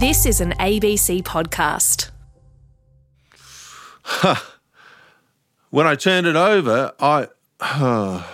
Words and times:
This 0.00 0.24
is 0.24 0.40
an 0.40 0.52
ABC 0.52 1.22
podcast. 1.22 2.08
when 5.68 5.86
I 5.86 5.94
turned 5.94 6.26
it 6.26 6.36
over, 6.36 6.94
I 6.98 7.28
I 7.60 8.24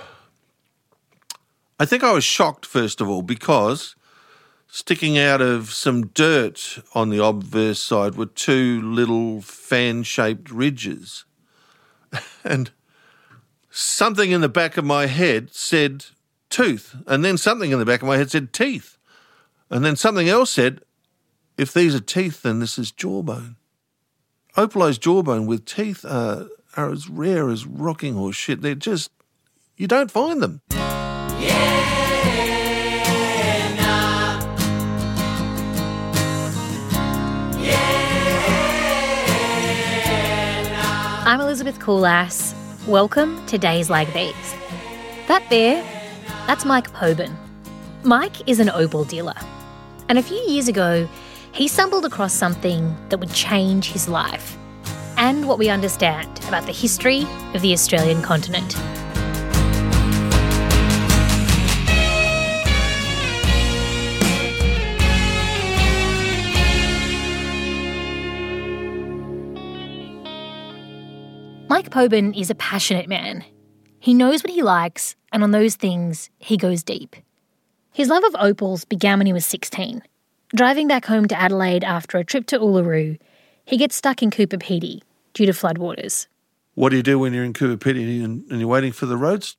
think 1.84 2.04
I 2.04 2.12
was 2.12 2.22
shocked 2.22 2.64
first 2.66 3.00
of 3.00 3.08
all 3.08 3.22
because 3.22 3.96
sticking 4.68 5.18
out 5.18 5.40
of 5.40 5.72
some 5.72 6.06
dirt 6.06 6.78
on 6.94 7.10
the 7.10 7.24
obverse 7.24 7.82
side 7.82 8.14
were 8.14 8.26
two 8.26 8.80
little 8.80 9.40
fan-shaped 9.40 10.52
ridges. 10.52 11.24
and 12.44 12.70
something 13.70 14.30
in 14.30 14.40
the 14.40 14.48
back 14.48 14.76
of 14.76 14.84
my 14.84 15.06
head 15.06 15.52
said 15.52 16.04
tooth, 16.48 16.94
and 17.08 17.24
then 17.24 17.36
something 17.36 17.72
in 17.72 17.80
the 17.80 17.84
back 17.84 18.02
of 18.02 18.06
my 18.06 18.18
head 18.18 18.30
said 18.30 18.52
teeth. 18.52 18.98
And 19.68 19.84
then 19.84 19.96
something 19.96 20.28
else 20.28 20.52
said, 20.52 20.82
if 21.56 21.72
these 21.72 21.94
are 21.94 22.00
teeth, 22.00 22.42
then 22.42 22.58
this 22.58 22.78
is 22.78 22.92
jawbone. 22.92 23.56
Opalized 24.56 25.00
jawbone 25.00 25.46
with 25.46 25.64
teeth 25.64 26.04
are, 26.04 26.48
are 26.76 26.90
as 26.90 27.08
rare 27.08 27.48
as 27.48 27.66
rocking 27.66 28.14
horse 28.14 28.36
shit. 28.36 28.60
They're 28.60 28.74
just, 28.74 29.10
you 29.76 29.86
don't 29.86 30.10
find 30.10 30.42
them. 30.42 30.60
I'm 41.28 41.40
Elizabeth 41.40 41.78
Kulas. 41.78 42.54
Welcome 42.86 43.44
to 43.46 43.56
Days 43.56 43.88
Like 43.88 44.12
These. 44.12 44.34
That 45.26 45.42
there, 45.48 45.82
that's 46.46 46.66
Mike 46.66 46.92
Poben. 46.92 47.34
Mike 48.04 48.46
is 48.46 48.60
an 48.60 48.68
opal 48.68 49.04
dealer. 49.04 49.34
And 50.08 50.18
a 50.18 50.22
few 50.22 50.36
years 50.36 50.68
ago, 50.68 51.08
he 51.56 51.66
stumbled 51.66 52.04
across 52.04 52.34
something 52.34 52.94
that 53.08 53.18
would 53.18 53.32
change 53.32 53.90
his 53.90 54.08
life 54.08 54.58
and 55.16 55.48
what 55.48 55.58
we 55.58 55.70
understand 55.70 56.38
about 56.48 56.66
the 56.66 56.72
history 56.72 57.26
of 57.54 57.62
the 57.62 57.72
Australian 57.72 58.20
continent. 58.20 58.76
Mike 71.70 71.88
Poben 71.88 72.38
is 72.38 72.50
a 72.50 72.54
passionate 72.56 73.08
man. 73.08 73.42
He 73.98 74.12
knows 74.12 74.44
what 74.44 74.52
he 74.52 74.62
likes, 74.62 75.16
and 75.32 75.42
on 75.42 75.52
those 75.52 75.74
things, 75.74 76.28
he 76.38 76.58
goes 76.58 76.82
deep. 76.82 77.16
His 77.92 78.08
love 78.08 78.24
of 78.24 78.36
opals 78.38 78.84
began 78.84 79.18
when 79.18 79.26
he 79.26 79.32
was 79.32 79.46
16. 79.46 80.02
Driving 80.54 80.86
back 80.86 81.04
home 81.04 81.26
to 81.26 81.38
Adelaide 81.38 81.82
after 81.82 82.18
a 82.18 82.24
trip 82.24 82.46
to 82.46 82.58
Uluru, 82.60 83.18
he 83.64 83.76
gets 83.76 83.96
stuck 83.96 84.22
in 84.22 84.30
Coober 84.30 84.62
Pedy 84.62 85.02
due 85.34 85.44
to 85.46 85.52
floodwaters. 85.52 86.28
What 86.74 86.90
do 86.90 86.96
you 86.96 87.02
do 87.02 87.18
when 87.18 87.34
you're 87.34 87.44
in 87.44 87.52
Coober 87.52 87.76
Pedy 87.76 88.22
and, 88.22 88.48
and 88.48 88.60
you're 88.60 88.68
waiting 88.68 88.92
for 88.92 89.06
the 89.06 89.16
roads? 89.16 89.56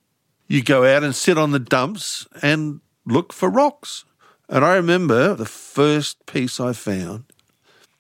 You 0.47 0.63
go 0.63 0.85
out 0.85 1.03
and 1.03 1.13
sit 1.13 1.37
on 1.37 1.51
the 1.51 1.59
dumps 1.59 2.25
and 2.41 2.79
look 3.05 3.33
for 3.33 3.49
rocks. 3.49 4.05
And 4.47 4.63
I 4.63 4.75
remember 4.75 5.33
the 5.33 5.45
first 5.45 6.25
piece 6.25 6.57
I 6.57 6.71
found 6.71 7.25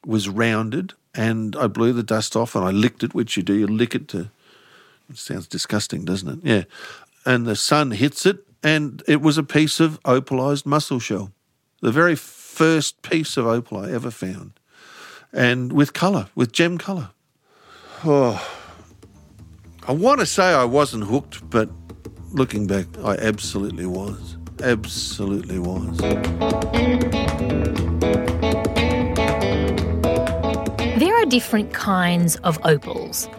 was 0.05 0.29
rounded 0.29 0.93
and 1.13 1.57
I 1.57 1.67
blew 1.67 1.91
the 1.91 2.03
dust 2.03 2.37
off 2.37 2.55
and 2.55 2.63
I 2.63 2.71
licked 2.71 3.03
it, 3.03 3.13
which 3.13 3.35
you 3.35 3.43
do. 3.43 3.53
You 3.53 3.67
lick 3.67 3.95
it 3.95 4.07
to. 4.09 4.29
It 5.09 5.17
sounds 5.17 5.47
disgusting, 5.47 6.05
doesn't 6.05 6.29
it? 6.29 6.39
Yeah. 6.43 6.63
And 7.25 7.45
the 7.45 7.57
sun 7.57 7.91
hits 7.91 8.25
it, 8.25 8.45
and 8.63 9.03
it 9.07 9.21
was 9.21 9.37
a 9.37 9.43
piece 9.43 9.81
of 9.81 10.01
opalized 10.03 10.65
mussel 10.65 10.99
shell, 10.99 11.33
the 11.81 11.91
very 11.91 12.15
first 12.57 12.99
piece 13.03 13.37
of 13.37 13.45
opal 13.45 13.77
I 13.77 13.91
ever 13.91 14.09
found, 14.09 14.53
and 15.31 15.71
with 15.71 15.93
colour, 15.93 16.27
with 16.33 16.51
gem 16.51 16.79
colour. 16.79 17.11
Oh, 18.03 18.43
I 19.87 19.91
want 19.91 20.21
to 20.21 20.25
say 20.25 20.55
I 20.55 20.63
wasn't 20.63 21.03
hooked, 21.03 21.47
but 21.51 21.69
looking 22.31 22.65
back, 22.65 22.87
I 23.03 23.15
absolutely 23.17 23.85
was. 23.85 24.37
Absolutely 24.63 25.59
was. 25.59 25.97
There 30.97 31.15
are 31.15 31.25
different 31.25 31.75
kinds 31.75 32.37
of 32.37 32.57
opals. 32.65 33.29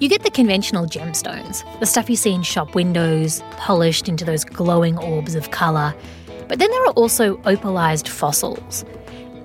You 0.00 0.08
get 0.08 0.24
the 0.24 0.30
conventional 0.30 0.86
gemstones, 0.86 1.62
the 1.78 1.86
stuff 1.86 2.10
you 2.10 2.16
see 2.16 2.32
in 2.32 2.42
shop 2.42 2.74
windows, 2.74 3.44
polished 3.58 4.08
into 4.08 4.24
those 4.24 4.44
glowing 4.44 4.98
orbs 4.98 5.36
of 5.36 5.52
colour. 5.52 5.94
But 6.48 6.58
then 6.58 6.70
there 6.70 6.84
are 6.86 6.92
also 6.92 7.36
opalized 7.38 8.08
fossils. 8.08 8.84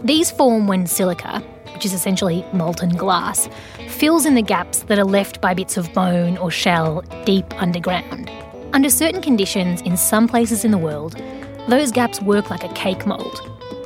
These 0.04 0.32
form 0.32 0.68
when 0.68 0.88
silica, 0.88 1.40
which 1.74 1.86
is 1.86 1.94
essentially 1.94 2.46
molten 2.54 2.90
glass, 2.90 3.50
fills 3.88 4.26
in 4.26 4.36
the 4.36 4.42
gaps 4.42 4.84
that 4.84 5.00
are 5.00 5.06
left 5.06 5.42
by 5.42 5.54
bits 5.54 5.78
of 5.78 5.92
bone 5.94 6.38
or 6.38 6.52
shell 6.52 7.04
deep 7.26 7.46
underground. 7.62 8.32
Under 8.74 8.90
certain 8.90 9.22
conditions 9.22 9.82
in 9.82 9.98
some 9.98 10.28
places 10.28 10.64
in 10.64 10.72
the 10.72 10.78
world, 10.78 11.22
those 11.68 11.92
gaps 11.92 12.22
work 12.22 12.50
like 12.50 12.64
a 12.64 12.74
cake 12.74 13.06
mould. 13.06 13.40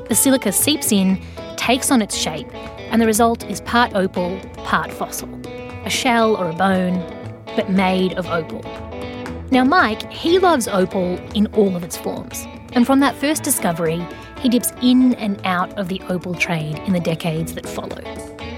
The 0.08 0.16
silica 0.16 0.52
seeps 0.52 0.92
in, 0.92 1.22
takes 1.58 1.92
on 1.92 2.02
its 2.02 2.16
shape, 2.16 2.54
and 2.92 3.02
the 3.02 3.06
result 3.06 3.44
is 3.50 3.62
part 3.62 3.94
opal, 3.96 4.40
part 4.58 4.92
fossil. 4.94 5.30
A 5.86 5.90
shell 5.90 6.36
or 6.36 6.50
a 6.50 6.54
bone, 6.54 7.00
but 7.56 7.70
made 7.70 8.14
of 8.14 8.28
opal. 8.28 8.62
Now, 9.52 9.64
Mike, 9.64 10.12
he 10.12 10.40
loves 10.40 10.68
opal 10.68 11.18
in 11.34 11.48
all 11.54 11.76
of 11.76 11.84
its 11.84 11.98
forms. 11.98 12.46
And 12.74 12.86
from 12.86 13.00
that 13.00 13.16
first 13.16 13.44
discovery, 13.44 14.06
he 14.40 14.50
dips 14.50 14.72
in 14.82 15.16
and 15.16 15.40
out 15.46 15.72
of 15.78 15.88
the 15.88 16.02
opal 16.10 16.36
trade 16.36 16.78
in 16.86 16.94
the 16.94 17.00
decades 17.00 17.54
that 17.56 17.68
follow. 17.68 18.02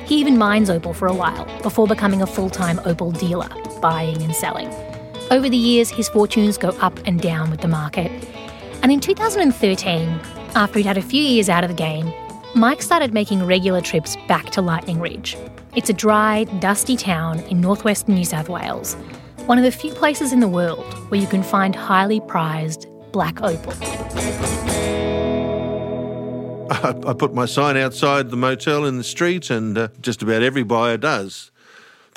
He 0.06 0.19
even 0.19 0.38
mines 0.38 0.69
opal 0.69 0.94
for 0.94 1.07
a 1.07 1.13
while 1.13 1.45
before 1.62 1.88
becoming 1.88 2.22
a 2.22 2.28
full 2.28 2.50
time 2.50 2.79
opal 2.85 3.12
dealer, 3.12 3.50
buying 3.81 4.22
and 4.22 4.35
selling. 4.35 4.69
Over 5.29 5.50
the 5.50 5.57
years, 5.57 5.90
his 5.90 6.07
fortunes 6.07 6.57
go 6.57 6.69
up 6.79 6.97
and 7.06 7.19
down 7.19 7.51
with 7.51 7.62
the 7.62 7.67
market. 7.67 8.12
And 8.81 8.91
in 8.91 9.00
2013, 9.00 10.19
after 10.56 10.79
he'd 10.79 10.85
had 10.85 10.97
a 10.97 11.01
few 11.01 11.22
years 11.22 11.50
out 11.50 11.63
of 11.63 11.69
the 11.69 11.75
game, 11.75 12.13
Mike 12.56 12.81
started 12.81 13.13
making 13.13 13.46
regular 13.46 13.81
trips 13.81 14.16
back 14.28 14.50
to 14.51 14.62
Lightning 14.62 15.00
Ridge. 15.00 15.38
It's 15.75 15.90
a 15.90 15.94
dry, 15.94 16.46
dusty 16.59 16.96
town 16.96 17.40
in 17.41 17.59
northwestern 17.59 18.16
New 18.16 18.25
South 18.25 18.50
Wales, 18.50 18.96
one 19.46 19.57
of 19.57 19.63
the 19.63 19.72
few 19.72 19.91
places 19.91 20.31
in 20.34 20.40
the 20.40 20.47
world 20.47 20.84
where 21.09 21.19
you 21.19 21.28
can 21.28 21.44
find 21.44 21.75
highly 21.75 22.19
prized 22.22 22.88
black 23.12 23.41
opal. 23.41 23.73
I, 26.69 26.90
I 27.07 27.13
put 27.13 27.34
my 27.34 27.45
sign 27.45 27.78
outside 27.78 28.29
the 28.29 28.38
motel 28.38 28.85
in 28.85 28.97
the 28.97 29.03
street, 29.03 29.50
and 29.50 29.78
uh, 29.78 29.88
just 30.01 30.22
about 30.22 30.44
every 30.44 30.63
buyer 30.63 30.97
does. 30.97 31.51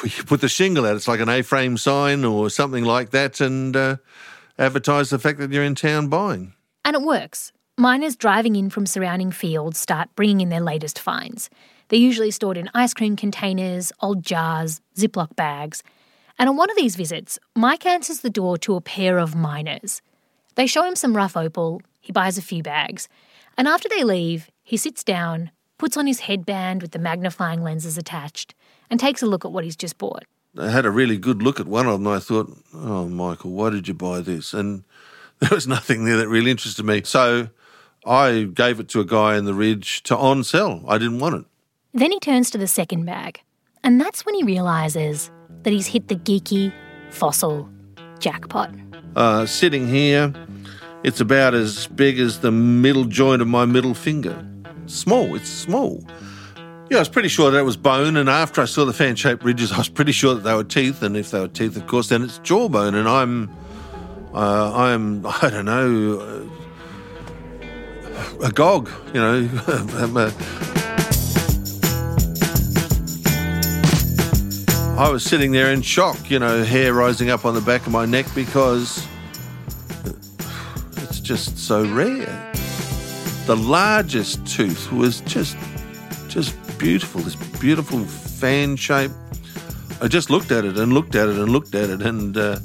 You 0.03 0.25
put 0.25 0.41
the 0.41 0.49
shingle 0.49 0.87
out, 0.87 0.97
it's 0.97 1.07
like 1.09 1.21
an 1.21 1.29
A 1.29 1.43
frame 1.43 1.77
sign 1.77 2.25
or 2.25 2.51
something 2.51 2.85
like 2.85 3.11
that, 3.11 3.41
and 3.41 3.77
uh, 3.77 3.97
advertise 4.59 5.11
the 5.11 5.19
fact 5.19 5.39
that 5.39 5.53
you're 5.53 5.63
in 5.63 5.75
town 5.75 6.09
buying. 6.09 6.55
And 6.85 6.97
it 6.97 7.03
works. 7.03 7.53
Miners 7.79 8.17
driving 8.17 8.57
in 8.57 8.71
from 8.71 8.87
surrounding 8.87 9.31
fields 9.31 9.79
start 9.79 10.09
bringing 10.17 10.41
in 10.41 10.49
their 10.49 10.61
latest 10.61 10.99
finds. 10.99 11.49
They're 11.89 11.99
usually 11.99 12.31
stored 12.31 12.57
in 12.57 12.71
ice 12.75 12.95
cream 12.95 13.17
containers, 13.17 13.93
old 14.01 14.23
jars, 14.23 14.81
Ziploc 14.97 15.35
bags. 15.37 15.83
And 16.39 16.49
on 16.49 16.57
one 16.57 16.71
of 16.71 16.77
these 16.77 16.97
visits, 16.97 17.39
Mike 17.55 17.85
answers 17.85 18.21
the 18.21 18.31
door 18.31 18.57
to 18.59 18.75
a 18.75 18.81
pair 18.81 19.19
of 19.19 19.35
miners. 19.35 20.01
They 20.55 20.67
show 20.67 20.85
him 20.85 20.97
some 20.97 21.17
rough 21.17 21.37
opal, 21.37 21.83
he 22.01 22.13
buys 22.13 22.39
a 22.39 22.43
few 22.43 22.63
bags, 22.63 23.09
and 23.57 23.69
after 23.69 23.89
they 23.89 24.05
leave, 24.05 24.51
he 24.63 24.77
sits 24.77 25.05
down, 25.05 25.51
puts 25.79 25.97
on 25.97 26.07
his 26.07 26.21
headband 26.21 26.83
with 26.83 26.93
the 26.93 26.99
magnifying 26.99 27.63
lenses 27.63 27.99
attached, 27.99 28.55
and 28.89 28.99
takes 28.99 29.23
a 29.23 29.27
look 29.27 29.45
at 29.45 29.53
what 29.53 29.65
he's 29.65 29.77
just 29.77 29.99
bought. 29.99 30.25
I 30.59 30.71
had 30.71 30.85
a 30.85 30.91
really 30.91 31.17
good 31.17 31.43
look 31.43 31.61
at 31.61 31.67
one 31.67 31.87
of 31.87 31.93
them. 31.93 32.07
And 32.07 32.17
I 32.17 32.19
thought, 32.19 32.57
oh, 32.75 33.09
Michael, 33.09 33.53
why 33.53 33.71
did 33.71 33.87
you 33.87 33.95
buy 33.95 34.21
this? 34.21 34.53
And 34.53 34.85
there 35.39 35.51
was 35.53 35.67
nothing 35.67 36.05
there 36.05 36.17
that 36.17 36.29
really 36.29 36.51
interested 36.51 36.85
me. 36.85 37.03
So 37.05 37.49
I 38.05 38.49
gave 38.53 38.81
it 38.81 38.89
to 38.89 39.01
a 39.01 39.05
guy 39.05 39.37
in 39.37 39.45
the 39.45 39.55
ridge 39.55 40.03
to 40.05 40.17
on 40.17 40.45
sell. 40.45 40.85
I 40.89 40.99
didn't 40.99 41.19
want 41.19 41.37
it. 41.37 41.45
Then 41.93 42.13
he 42.13 42.21
turns 42.21 42.51
to 42.51 42.59
the 42.59 42.69
second 42.69 43.05
bag, 43.05 43.41
and 43.83 44.01
that's 44.01 44.25
when 44.25 44.37
he 44.37 44.45
realises 44.45 45.31
that 45.65 45.73
he's 45.73 45.89
hit 45.89 46.07
the 46.07 46.15
geeky, 46.15 46.73
fossil 47.11 47.69
jackpot. 48.21 48.73
Uh, 49.17 49.47
sitting 49.47 49.89
here, 49.89 50.33
it's 51.03 51.21
about 51.21 51.55
as 51.55 51.87
big 51.89 52.21
as 52.21 52.41
the 52.41 52.51
middle 52.51 53.05
joint 53.05 53.43
of 53.43 53.49
my 53.49 53.65
middle 53.65 53.95
finger. 53.95 54.45
Small, 54.87 55.35
it's 55.35 55.49
small. 55.49 56.05
Yeah, 56.91 56.97
I 56.97 57.01
was 57.01 57.09
pretty 57.09 57.29
sure 57.29 57.51
that 57.51 57.59
it 57.59 57.63
was 57.63 57.77
bone, 57.77 58.17
and 58.17 58.29
after 58.29 58.61
I 58.61 58.65
saw 58.65 58.85
the 58.85 58.93
fan 58.93 59.15
shaped 59.17 59.45
ridges, 59.45 59.73
I 59.77 59.79
was 59.79 59.89
pretty 59.89 60.13
sure 60.13 60.35
that 60.35 60.43
they 60.43 60.55
were 60.55 60.65
teeth, 60.65 61.03
and 61.03 61.17
if 61.17 61.31
they 61.31 61.41
were 61.41 61.49
teeth, 61.49 61.77
of 61.77 61.87
course, 61.87 62.09
then 62.09 62.23
it's 62.23 62.39
jawbone, 62.39 62.95
and 62.95 63.09
I'm. 63.09 63.51
Uh, 64.33 64.73
I'm, 64.75 65.27
I 65.43 65.51
don't 65.51 65.65
know, 65.65 66.49
uh, 68.11 68.47
agog, 68.47 68.89
you 69.13 69.21
know. 69.21 70.71
I 75.01 75.09
was 75.09 75.25
sitting 75.25 75.51
there 75.51 75.73
in 75.73 75.81
shock, 75.81 76.31
you 76.31 76.39
know, 76.39 76.63
hair 76.63 76.93
rising 76.93 77.31
up 77.31 77.47
on 77.47 77.55
the 77.55 77.63
back 77.63 77.87
of 77.87 77.91
my 77.91 78.05
neck 78.05 78.27
because 78.35 79.09
it's 80.99 81.21
just 81.21 81.57
so 81.57 81.87
rare. 81.87 82.53
The 83.47 83.57
largest 83.57 84.47
tooth 84.47 84.93
was 84.93 85.23
just 85.23 85.57
just 86.29 86.55
beautiful, 86.79 87.23
this 87.23 87.35
beautiful 87.61 88.05
fan 88.05 88.77
shape. 88.77 89.11
I 90.03 90.09
just 90.09 90.29
looked 90.29 90.53
at 90.53 90.67
it 90.67 90.77
and 90.77 90.93
looked 90.93 91.15
at 91.15 91.31
it 91.31 91.37
and 91.37 91.51
looked 91.51 91.75
at 91.75 91.89
it, 91.89 92.03
and 92.03 92.37
uh, 92.37 92.59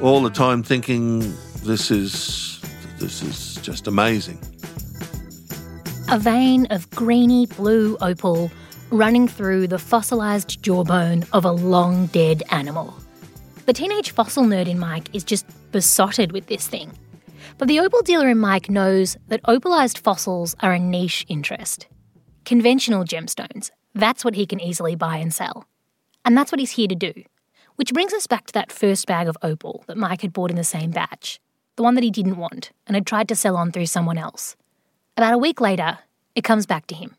all 0.00 0.22
the 0.22 0.30
time 0.30 0.62
thinking, 0.62 1.34
this 1.64 1.90
is 1.90 2.62
this 2.98 3.22
is 3.22 3.56
just 3.56 3.86
amazing. 3.86 4.38
A 6.08 6.18
vein 6.18 6.66
of 6.70 6.88
greeny 6.92 7.44
blue 7.44 7.98
opal 8.00 8.50
running 8.92 9.26
through 9.26 9.66
the 9.66 9.78
fossilised 9.78 10.62
jawbone 10.62 11.24
of 11.32 11.44
a 11.44 11.50
long 11.50 12.06
dead 12.06 12.42
animal. 12.50 12.94
The 13.64 13.72
teenage 13.72 14.10
fossil 14.10 14.44
nerd 14.44 14.68
in 14.68 14.78
Mike 14.78 15.14
is 15.14 15.24
just 15.24 15.46
besotted 15.72 16.32
with 16.32 16.46
this 16.46 16.68
thing. 16.68 16.92
But 17.56 17.68
the 17.68 17.80
opal 17.80 18.02
dealer 18.02 18.28
in 18.28 18.38
Mike 18.38 18.68
knows 18.68 19.16
that 19.28 19.42
opalized 19.44 19.98
fossils 19.98 20.54
are 20.60 20.72
a 20.72 20.78
niche 20.78 21.24
interest. 21.28 21.86
Conventional 22.44 23.04
gemstones, 23.04 23.70
that's 23.94 24.24
what 24.24 24.34
he 24.34 24.46
can 24.46 24.60
easily 24.60 24.94
buy 24.94 25.16
and 25.16 25.32
sell. 25.32 25.66
And 26.24 26.36
that's 26.36 26.52
what 26.52 26.58
he's 26.58 26.72
here 26.72 26.88
to 26.88 26.94
do. 26.94 27.12
Which 27.76 27.94
brings 27.94 28.12
us 28.12 28.26
back 28.26 28.46
to 28.46 28.52
that 28.52 28.70
first 28.70 29.06
bag 29.06 29.26
of 29.26 29.38
opal 29.42 29.84
that 29.86 29.96
Mike 29.96 30.20
had 30.20 30.34
bought 30.34 30.50
in 30.50 30.56
the 30.56 30.64
same 30.64 30.90
batch, 30.90 31.40
the 31.76 31.82
one 31.82 31.94
that 31.94 32.04
he 32.04 32.10
didn't 32.10 32.36
want 32.36 32.72
and 32.86 32.94
had 32.94 33.06
tried 33.06 33.28
to 33.28 33.36
sell 33.36 33.56
on 33.56 33.72
through 33.72 33.86
someone 33.86 34.18
else. 34.18 34.54
About 35.16 35.32
a 35.32 35.38
week 35.38 35.60
later, 35.60 35.98
it 36.34 36.44
comes 36.44 36.66
back 36.66 36.86
to 36.88 36.94
him. 36.94 37.16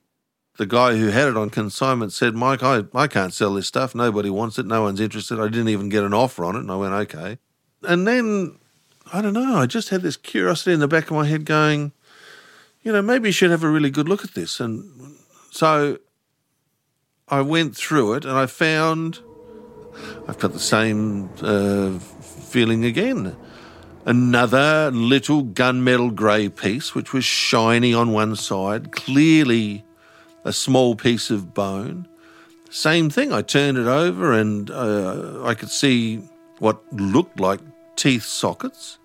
The 0.58 0.66
guy 0.68 0.96
who 0.98 1.08
had 1.08 1.28
it 1.28 1.38
on 1.38 1.50
consignment 1.50 2.14
said, 2.14 2.36
Mike, 2.36 2.62
I, 2.62 2.84
I 2.94 3.08
can't 3.08 3.34
sell 3.34 3.56
this 3.56 3.68
stuff. 3.68 3.96
Nobody 3.96 4.30
wants 4.30 4.60
it. 4.60 4.68
No 4.68 4.84
one's 4.84 5.00
interested. 5.00 5.40
I 5.40 5.48
didn't 5.48 5.70
even 5.70 5.90
get 5.90 6.04
an 6.04 6.14
offer 6.14 6.46
on 6.46 6.56
it. 6.56 6.60
And 6.60 6.72
I 6.72 6.76
went, 6.76 6.94
okay. 6.94 7.40
And 7.82 8.08
then, 8.08 8.60
I 9.12 9.22
don't 9.22 9.34
know, 9.34 9.56
I 9.56 9.66
just 9.66 9.90
had 9.90 10.04
this 10.04 10.16
curiosity 10.16 10.74
in 10.74 10.80
the 10.80 10.88
back 10.88 11.06
of 11.06 11.12
my 11.12 11.26
head 11.26 11.46
going, 11.46 11.92
you 12.84 12.92
know, 12.92 13.02
maybe 13.02 13.30
you 13.30 13.34
should 13.34 13.52
have 13.52 13.64
a 13.64 13.70
really 13.70 13.90
good 13.90 14.08
look 14.08 14.24
at 14.24 14.36
this. 14.36 14.60
And 14.60 15.16
so 15.52 15.98
I 17.28 17.42
went 17.42 17.76
through 17.76 18.14
it 18.14 18.26
and 18.26 18.38
I 18.38 18.46
found 18.46 19.20
I've 20.28 20.40
got 20.40 20.54
the 20.54 20.60
same 20.60 21.30
uh, 21.42 22.00
feeling 22.00 22.86
again. 22.86 23.36
Another 24.06 24.92
little 24.92 25.44
gunmetal 25.44 26.14
grey 26.14 26.50
piece, 26.50 26.94
which 26.94 27.14
was 27.14 27.24
shiny 27.24 27.94
on 27.94 28.12
one 28.12 28.36
side, 28.36 28.92
clearly 28.92 29.86
a 30.44 30.54
small 30.54 30.96
piece 30.96 31.30
of 31.30 31.54
bone. 31.54 32.08
Same 32.70 33.10
thing. 33.10 33.32
I 33.32 33.42
turned 33.42 33.78
it 33.78 33.88
over 33.88 34.34
and 34.34 34.70
uh, 34.72 35.44
I 35.44 35.54
could 35.54 35.70
see 35.70 36.24
what 36.60 36.82
looked 36.92 37.40
like 37.40 37.60
teeth 37.96 38.24
sockets. 38.24 38.98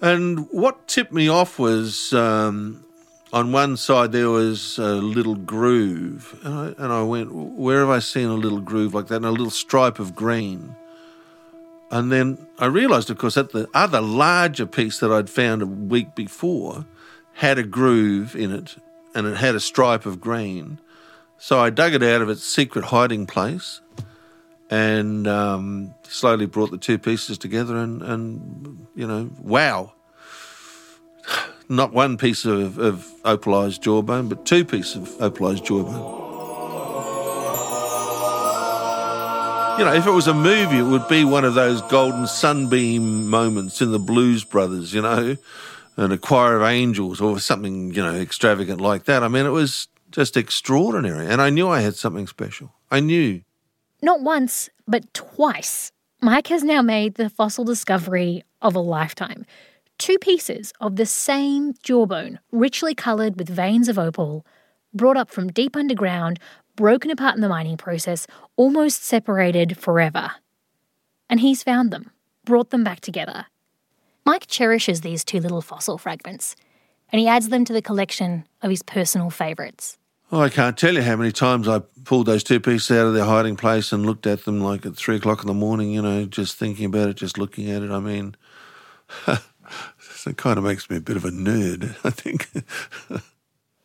And 0.00 0.48
what 0.50 0.86
tipped 0.86 1.12
me 1.12 1.28
off 1.28 1.58
was 1.58 2.12
um, 2.12 2.84
on 3.32 3.52
one 3.52 3.76
side 3.76 4.12
there 4.12 4.30
was 4.30 4.78
a 4.78 4.94
little 4.94 5.34
groove, 5.34 6.38
and 6.44 6.54
I, 6.54 6.66
and 6.84 6.92
I 6.92 7.02
went, 7.02 7.32
Where 7.32 7.80
have 7.80 7.90
I 7.90 7.98
seen 7.98 8.28
a 8.28 8.34
little 8.34 8.60
groove 8.60 8.94
like 8.94 9.08
that? 9.08 9.16
And 9.16 9.26
a 9.26 9.30
little 9.30 9.50
stripe 9.50 9.98
of 9.98 10.14
green. 10.14 10.76
And 11.90 12.12
then 12.12 12.46
I 12.58 12.66
realised, 12.66 13.10
of 13.10 13.18
course, 13.18 13.34
that 13.34 13.52
the 13.52 13.68
other 13.74 14.00
larger 14.00 14.66
piece 14.66 15.00
that 15.00 15.10
I'd 15.10 15.30
found 15.30 15.62
a 15.62 15.66
week 15.66 16.14
before 16.14 16.84
had 17.34 17.58
a 17.58 17.62
groove 17.62 18.36
in 18.36 18.52
it 18.52 18.76
and 19.14 19.26
it 19.26 19.36
had 19.36 19.54
a 19.54 19.60
stripe 19.60 20.06
of 20.06 20.20
green. 20.20 20.78
So 21.38 21.60
I 21.60 21.70
dug 21.70 21.94
it 21.94 22.02
out 22.02 22.22
of 22.22 22.28
its 22.28 22.44
secret 22.44 22.86
hiding 22.86 23.26
place 23.26 23.80
and 24.70 25.26
um, 25.26 25.94
slowly 26.02 26.46
brought 26.46 26.70
the 26.70 26.78
two 26.78 26.98
pieces 26.98 27.38
together 27.38 27.76
and, 27.76 28.02
and 28.02 28.86
you 28.94 29.06
know, 29.06 29.30
wow 29.40 29.92
not 31.68 31.92
one 31.92 32.16
piece 32.16 32.44
of, 32.44 32.78
of 32.78 33.06
opalized 33.24 33.80
jawbone, 33.80 34.28
but 34.28 34.46
two 34.46 34.64
pieces 34.64 34.96
of 34.96 35.08
opalized 35.32 35.64
jawbone. 35.64 36.26
You 39.78 39.84
know, 39.84 39.94
if 39.94 40.06
it 40.06 40.10
was 40.10 40.26
a 40.26 40.34
movie, 40.34 40.78
it 40.78 40.82
would 40.82 41.06
be 41.06 41.24
one 41.24 41.44
of 41.44 41.54
those 41.54 41.82
golden 41.82 42.26
sunbeam 42.26 43.28
moments 43.28 43.80
in 43.80 43.92
the 43.92 44.00
Blues 44.00 44.42
Brothers, 44.42 44.92
you 44.92 45.02
know, 45.02 45.36
and 45.98 46.12
a 46.12 46.18
choir 46.18 46.56
of 46.56 46.62
angels 46.62 47.20
or 47.20 47.40
something, 47.40 47.92
you 47.92 48.00
know, 48.00 48.14
extravagant 48.14 48.80
like 48.80 49.04
that. 49.04 49.24
I 49.24 49.28
mean, 49.28 49.44
it 49.44 49.50
was 49.50 49.88
just 50.12 50.36
extraordinary. 50.36 51.26
And 51.26 51.42
I 51.42 51.50
knew 51.50 51.68
I 51.68 51.80
had 51.80 51.96
something 51.96 52.28
special. 52.28 52.72
I 52.88 53.00
knew. 53.00 53.42
Not 54.00 54.22
once, 54.22 54.70
but 54.86 55.12
twice. 55.12 55.90
Mike 56.22 56.46
has 56.46 56.62
now 56.62 56.82
made 56.82 57.16
the 57.16 57.28
fossil 57.28 57.64
discovery 57.64 58.44
of 58.62 58.76
a 58.76 58.80
lifetime. 58.80 59.44
Two 59.98 60.18
pieces 60.18 60.72
of 60.80 60.94
the 60.94 61.04
same 61.04 61.74
jawbone, 61.82 62.38
richly 62.52 62.94
coloured 62.94 63.36
with 63.36 63.48
veins 63.48 63.88
of 63.88 63.98
opal, 63.98 64.46
brought 64.94 65.16
up 65.16 65.30
from 65.30 65.50
deep 65.50 65.74
underground, 65.74 66.38
broken 66.76 67.10
apart 67.10 67.34
in 67.34 67.40
the 67.40 67.48
mining 67.48 67.76
process, 67.76 68.28
almost 68.54 69.02
separated 69.02 69.76
forever. 69.76 70.30
And 71.28 71.40
he's 71.40 71.64
found 71.64 71.90
them, 71.90 72.12
brought 72.44 72.70
them 72.70 72.84
back 72.84 73.00
together. 73.00 73.46
Mike 74.28 74.46
cherishes 74.46 75.00
these 75.00 75.24
two 75.24 75.40
little 75.40 75.62
fossil 75.62 75.96
fragments, 75.96 76.54
and 77.10 77.18
he 77.18 77.26
adds 77.26 77.48
them 77.48 77.64
to 77.64 77.72
the 77.72 77.80
collection 77.80 78.44
of 78.60 78.68
his 78.68 78.82
personal 78.82 79.30
favourites. 79.30 79.96
Oh, 80.30 80.40
I 80.40 80.50
can't 80.50 80.76
tell 80.76 80.92
you 80.92 81.00
how 81.00 81.16
many 81.16 81.32
times 81.32 81.66
I 81.66 81.78
pulled 82.04 82.26
those 82.26 82.44
two 82.44 82.60
pieces 82.60 82.90
out 82.90 83.06
of 83.06 83.14
their 83.14 83.24
hiding 83.24 83.56
place 83.56 83.90
and 83.90 84.04
looked 84.04 84.26
at 84.26 84.44
them 84.44 84.60
like 84.60 84.84
at 84.84 84.96
three 84.96 85.16
o'clock 85.16 85.40
in 85.40 85.46
the 85.46 85.54
morning, 85.54 85.92
you 85.92 86.02
know, 86.02 86.26
just 86.26 86.58
thinking 86.58 86.84
about 86.84 87.08
it, 87.08 87.16
just 87.16 87.38
looking 87.38 87.70
at 87.70 87.80
it. 87.80 87.90
I 87.90 88.00
mean, 88.00 88.36
it 89.26 90.36
kind 90.36 90.58
of 90.58 90.64
makes 90.64 90.90
me 90.90 90.98
a 90.98 91.00
bit 91.00 91.16
of 91.16 91.24
a 91.24 91.30
nerd, 91.30 91.96
I 92.04 92.10
think. 92.10 92.50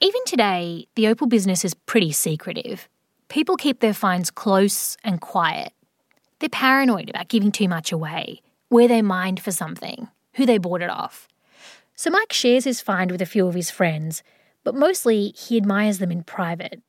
Even 0.02 0.26
today, 0.26 0.90
the 0.96 1.08
opal 1.08 1.28
business 1.28 1.64
is 1.64 1.74
pretty 1.74 2.12
secretive. 2.12 2.90
People 3.30 3.56
keep 3.56 3.80
their 3.80 3.94
finds 3.94 4.30
close 4.30 4.98
and 5.06 5.22
quiet. 5.22 5.72
They're 6.40 6.50
paranoid 6.50 7.10
about 7.10 7.30
giving 7.30 7.54
too 7.54 7.70
much 7.70 7.94
away, 7.94 8.42
where 8.68 8.90
they 8.90 9.02
mined 9.02 9.40
for 9.40 9.52
something, 9.52 10.10
who 10.36 10.46
they 10.46 10.58
bought 10.58 10.82
it 10.82 10.90
off. 10.90 11.28
So 11.96 12.10
Mike 12.10 12.34
shares 12.34 12.64
his 12.64 12.82
find 12.82 13.12
with 13.12 13.22
a 13.22 13.26
few 13.26 13.48
of 13.48 13.54
his 13.54 13.70
friends, 13.70 14.24
but 14.64 14.76
mostly 14.76 15.34
he 15.38 15.58
admires 15.58 16.00
them 16.00 16.12
in 16.12 16.24
private. 16.24 16.82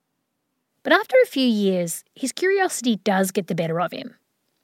But 0.83 0.93
after 0.93 1.17
a 1.23 1.27
few 1.27 1.47
years, 1.47 2.05
his 2.15 2.33
curiosity 2.33 2.97
does 2.97 3.31
get 3.31 3.47
the 3.47 3.55
better 3.55 3.81
of 3.81 3.93
him. 3.93 4.17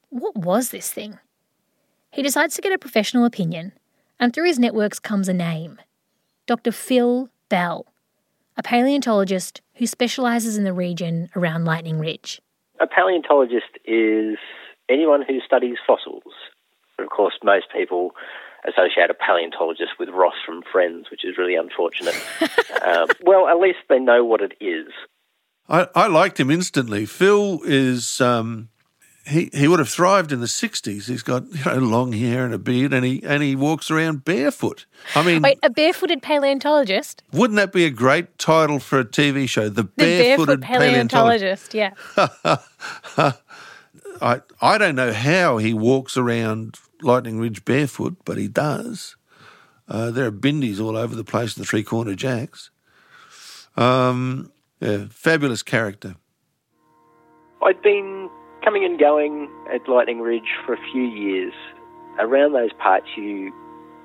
What 0.09 0.37
was 0.37 0.71
this 0.71 0.93
thing? 0.93 1.19
He 2.11 2.23
decides 2.23 2.55
to 2.57 2.63
get 2.63 2.73
a 2.73 2.79
professional 2.79 3.25
opinion 3.25 3.73
and 4.21 4.35
through 4.35 4.47
his 4.47 4.59
networks 4.59 5.01
comes 5.01 5.29
a 5.29 5.35
name 5.35 5.79
Dr. 6.47 6.71
Phil 6.71 7.31
Bell, 7.49 7.87
a 8.57 8.63
paleontologist 8.63 9.63
who 9.75 9.87
specialises 9.87 10.59
in 10.59 10.65
the 10.65 10.73
region 10.73 11.31
around 11.35 11.65
Lightning 11.65 11.99
Ridge. 11.99 12.41
A 12.81 12.87
paleontologist 12.87 13.79
is 13.85 14.37
anyone 14.89 15.23
who 15.27 15.41
studies 15.41 15.77
fossils. 15.87 16.35
Of 16.99 17.09
course, 17.09 17.35
most 17.43 17.67
people 17.75 18.13
associate 18.67 19.11
a 19.11 19.15
paleontologist 19.15 19.93
with 19.99 20.09
Ross 20.11 20.35
from 20.45 20.63
Friends, 20.71 21.11
which 21.11 21.25
is 21.25 21.39
really 21.39 21.57
unfortunate. 21.57 22.15
um, 22.83 23.09
well, 23.23 23.49
at 23.49 23.59
least 23.59 23.79
they 23.89 23.99
know 23.99 24.25
what 24.25 24.41
it 24.41 24.53
is. 24.61 24.89
I, 25.69 25.89
I 25.95 26.07
liked 26.09 26.39
him 26.41 26.51
instantly. 26.51 27.07
Phil 27.07 27.61
is 27.65 28.21
um, 28.21 28.69
he, 29.27 29.51
he 29.53 29.69
would 29.69 29.79
have 29.79 29.89
thrived 29.89 30.33
in 30.33 30.41
the 30.41 30.47
60s. 30.47 31.07
He's 31.07 31.23
got 31.23 31.45
you 31.53 31.65
know, 31.65 31.79
long 31.79 32.13
hair 32.13 32.45
and 32.45 32.53
a 32.53 32.59
beard, 32.59 32.93
and 32.93 33.05
he 33.05 33.23
and 33.25 33.43
he 33.43 33.55
walks 33.55 33.91
around 33.91 34.25
barefoot. 34.25 34.87
I 35.15 35.23
mean, 35.23 35.43
wait, 35.43 35.59
a 35.63 35.71
barefooted 35.71 36.23
paleontologist? 36.23 37.23
Wouldn't 37.33 37.57
that 37.57 37.73
be 37.73 37.85
a 37.85 37.91
great 37.91 38.39
title 38.39 38.81
for 38.81 38.99
a 38.99 39.05
TV 39.05 39.49
show? 39.49 39.69
The, 39.69 39.83
the 39.83 39.89
barefooted 39.97 40.63
paleontologist. 40.63 41.75
Yeah. 41.75 41.93
I 44.23 44.43
I 44.61 44.79
don't 44.79 44.97
know 44.97 45.13
how 45.13 45.59
he 45.59 45.73
walks 45.73 46.17
around 46.17 46.79
Lightning 47.03 47.39
Ridge 47.39 47.65
barefoot, 47.65 48.17
but 48.25 48.39
he 48.39 48.49
does. 48.49 49.17
Uh, 49.89 50.11
there 50.11 50.27
are 50.27 50.33
bindies 50.33 50.81
all 50.81 50.97
over 50.97 51.15
the 51.15 51.25
place. 51.25 51.57
In 51.57 51.63
the 51.63 51.67
three 51.67 51.83
corner 51.83 52.15
jacks. 52.15 52.71
Um, 53.77 54.53
yeah, 54.81 55.07
fabulous 55.11 55.63
character. 55.63 56.15
I'd 57.63 57.83
been 57.83 58.31
coming 58.65 58.85
and 58.85 58.99
going 58.99 59.51
at 59.73 59.89
Lightning 59.89 60.21
Ridge 60.21 60.57
for 60.65 60.75
a 60.75 60.91
few 60.93 61.03
years. 61.03 61.53
Around 62.19 62.53
those 62.53 62.73
parts, 62.79 63.07
you 63.17 63.53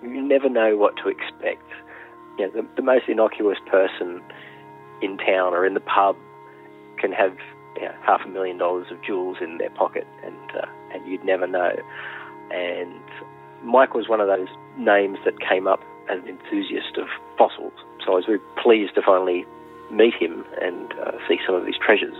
you 0.01 0.21
never 0.21 0.49
know 0.49 0.77
what 0.77 0.95
to 0.97 1.09
expect. 1.09 1.63
You 2.37 2.47
know, 2.47 2.61
the, 2.61 2.67
the 2.75 2.81
most 2.81 3.05
innocuous 3.07 3.57
person 3.69 4.21
in 5.01 5.17
town 5.17 5.53
or 5.53 5.65
in 5.65 5.73
the 5.73 5.79
pub 5.79 6.15
can 6.99 7.11
have 7.11 7.35
you 7.75 7.83
know, 7.83 7.93
half 8.05 8.21
a 8.25 8.29
million 8.29 8.57
dollars 8.57 8.87
of 8.91 9.01
jewels 9.03 9.37
in 9.41 9.57
their 9.57 9.69
pocket, 9.71 10.05
and 10.23 10.51
uh, 10.51 10.65
and 10.93 11.05
you'd 11.07 11.23
never 11.23 11.47
know. 11.47 11.75
And 12.51 13.01
Mike 13.63 13.93
was 13.93 14.07
one 14.07 14.21
of 14.21 14.27
those 14.27 14.47
names 14.77 15.17
that 15.25 15.39
came 15.39 15.67
up 15.67 15.81
as 16.09 16.19
an 16.23 16.29
enthusiast 16.29 16.97
of 16.97 17.07
fossils. 17.37 17.73
So 18.05 18.13
I 18.13 18.15
was 18.15 18.25
very 18.25 18.39
pleased 18.61 18.95
to 18.95 19.01
finally 19.01 19.45
meet 19.91 20.13
him 20.13 20.45
and 20.61 20.93
uh, 20.99 21.11
see 21.27 21.39
some 21.45 21.55
of 21.55 21.65
his 21.65 21.75
treasures. 21.77 22.15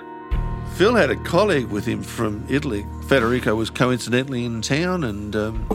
Phil 0.75 0.95
had 0.95 1.09
a 1.09 1.15
colleague 1.15 1.67
with 1.67 1.85
him 1.85 2.01
from 2.01 2.45
Italy. 2.49 2.85
Federico 3.07 3.55
was 3.55 3.69
coincidentally 3.69 4.43
in 4.43 4.61
town 4.61 5.03
and 5.03 5.35
um, 5.35 5.67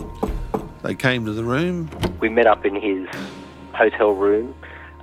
they 0.82 0.94
came 0.94 1.24
to 1.24 1.32
the 1.32 1.44
room. 1.44 1.88
We 2.20 2.28
met 2.28 2.46
up 2.46 2.66
in 2.66 2.74
his 2.74 3.08
hotel 3.72 4.10
room. 4.12 4.54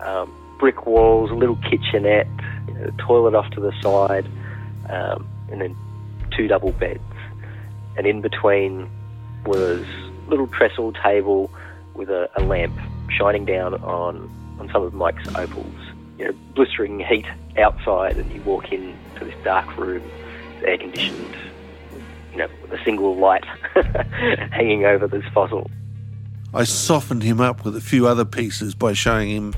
Um, 0.01 0.31
brick 0.57 0.85
walls, 0.85 1.31
a 1.31 1.35
little 1.35 1.57
kitchenette, 1.57 2.27
you 2.67 2.73
know, 2.73 2.85
the 2.85 2.91
toilet 2.97 3.35
off 3.35 3.49
to 3.51 3.59
the 3.59 3.71
side, 3.81 4.27
um, 4.89 5.27
and 5.51 5.61
then 5.61 5.75
two 6.35 6.47
double 6.47 6.71
beds. 6.73 6.99
And 7.95 8.05
in 8.05 8.21
between 8.21 8.89
was 9.47 9.81
a 9.81 10.29
little 10.29 10.47
trestle 10.47 10.93
table 10.93 11.51
with 11.93 12.09
a, 12.09 12.29
a 12.35 12.43
lamp 12.43 12.77
shining 13.09 13.45
down 13.45 13.73
on, 13.75 14.29
on 14.59 14.69
some 14.71 14.83
of 14.83 14.93
Mike's 14.93 15.27
opals. 15.35 15.73
You 16.17 16.25
know, 16.25 16.33
blistering 16.55 16.99
heat 16.99 17.25
outside, 17.57 18.17
and 18.17 18.31
you 18.31 18.41
walk 18.41 18.71
in 18.71 18.95
to 19.17 19.25
this 19.25 19.35
dark 19.43 19.77
room, 19.77 20.03
air 20.63 20.77
conditioned, 20.77 21.35
you 22.31 22.37
know, 22.37 22.47
with 22.61 22.71
a 22.71 22.83
single 22.83 23.15
light 23.15 23.45
hanging 24.51 24.85
over 24.85 25.07
this 25.07 25.23
fossil. 25.33 25.69
I 26.53 26.63
softened 26.63 27.23
him 27.23 27.39
up 27.39 27.65
with 27.65 27.75
a 27.75 27.81
few 27.81 28.07
other 28.07 28.25
pieces 28.25 28.73
by 28.73 28.93
showing 28.93 29.29
him 29.29 29.53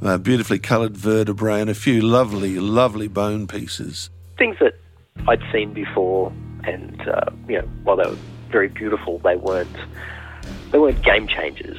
a 0.00 0.18
beautifully 0.18 0.58
coloured 0.58 0.96
vertebrae 0.96 1.60
and 1.60 1.70
a 1.70 1.74
few 1.74 2.00
lovely, 2.00 2.58
lovely 2.58 3.06
bone 3.06 3.46
pieces. 3.46 4.10
Things 4.38 4.56
that 4.60 4.74
I'd 5.28 5.42
seen 5.52 5.72
before, 5.72 6.32
and 6.64 7.00
uh, 7.08 7.30
you 7.48 7.58
know, 7.58 7.68
while 7.84 7.96
they 7.96 8.08
were 8.08 8.16
very 8.50 8.68
beautiful, 8.68 9.18
they 9.18 9.36
weren't 9.36 9.68
they 10.70 10.78
weren't 10.78 11.02
game 11.02 11.26
changers. 11.26 11.78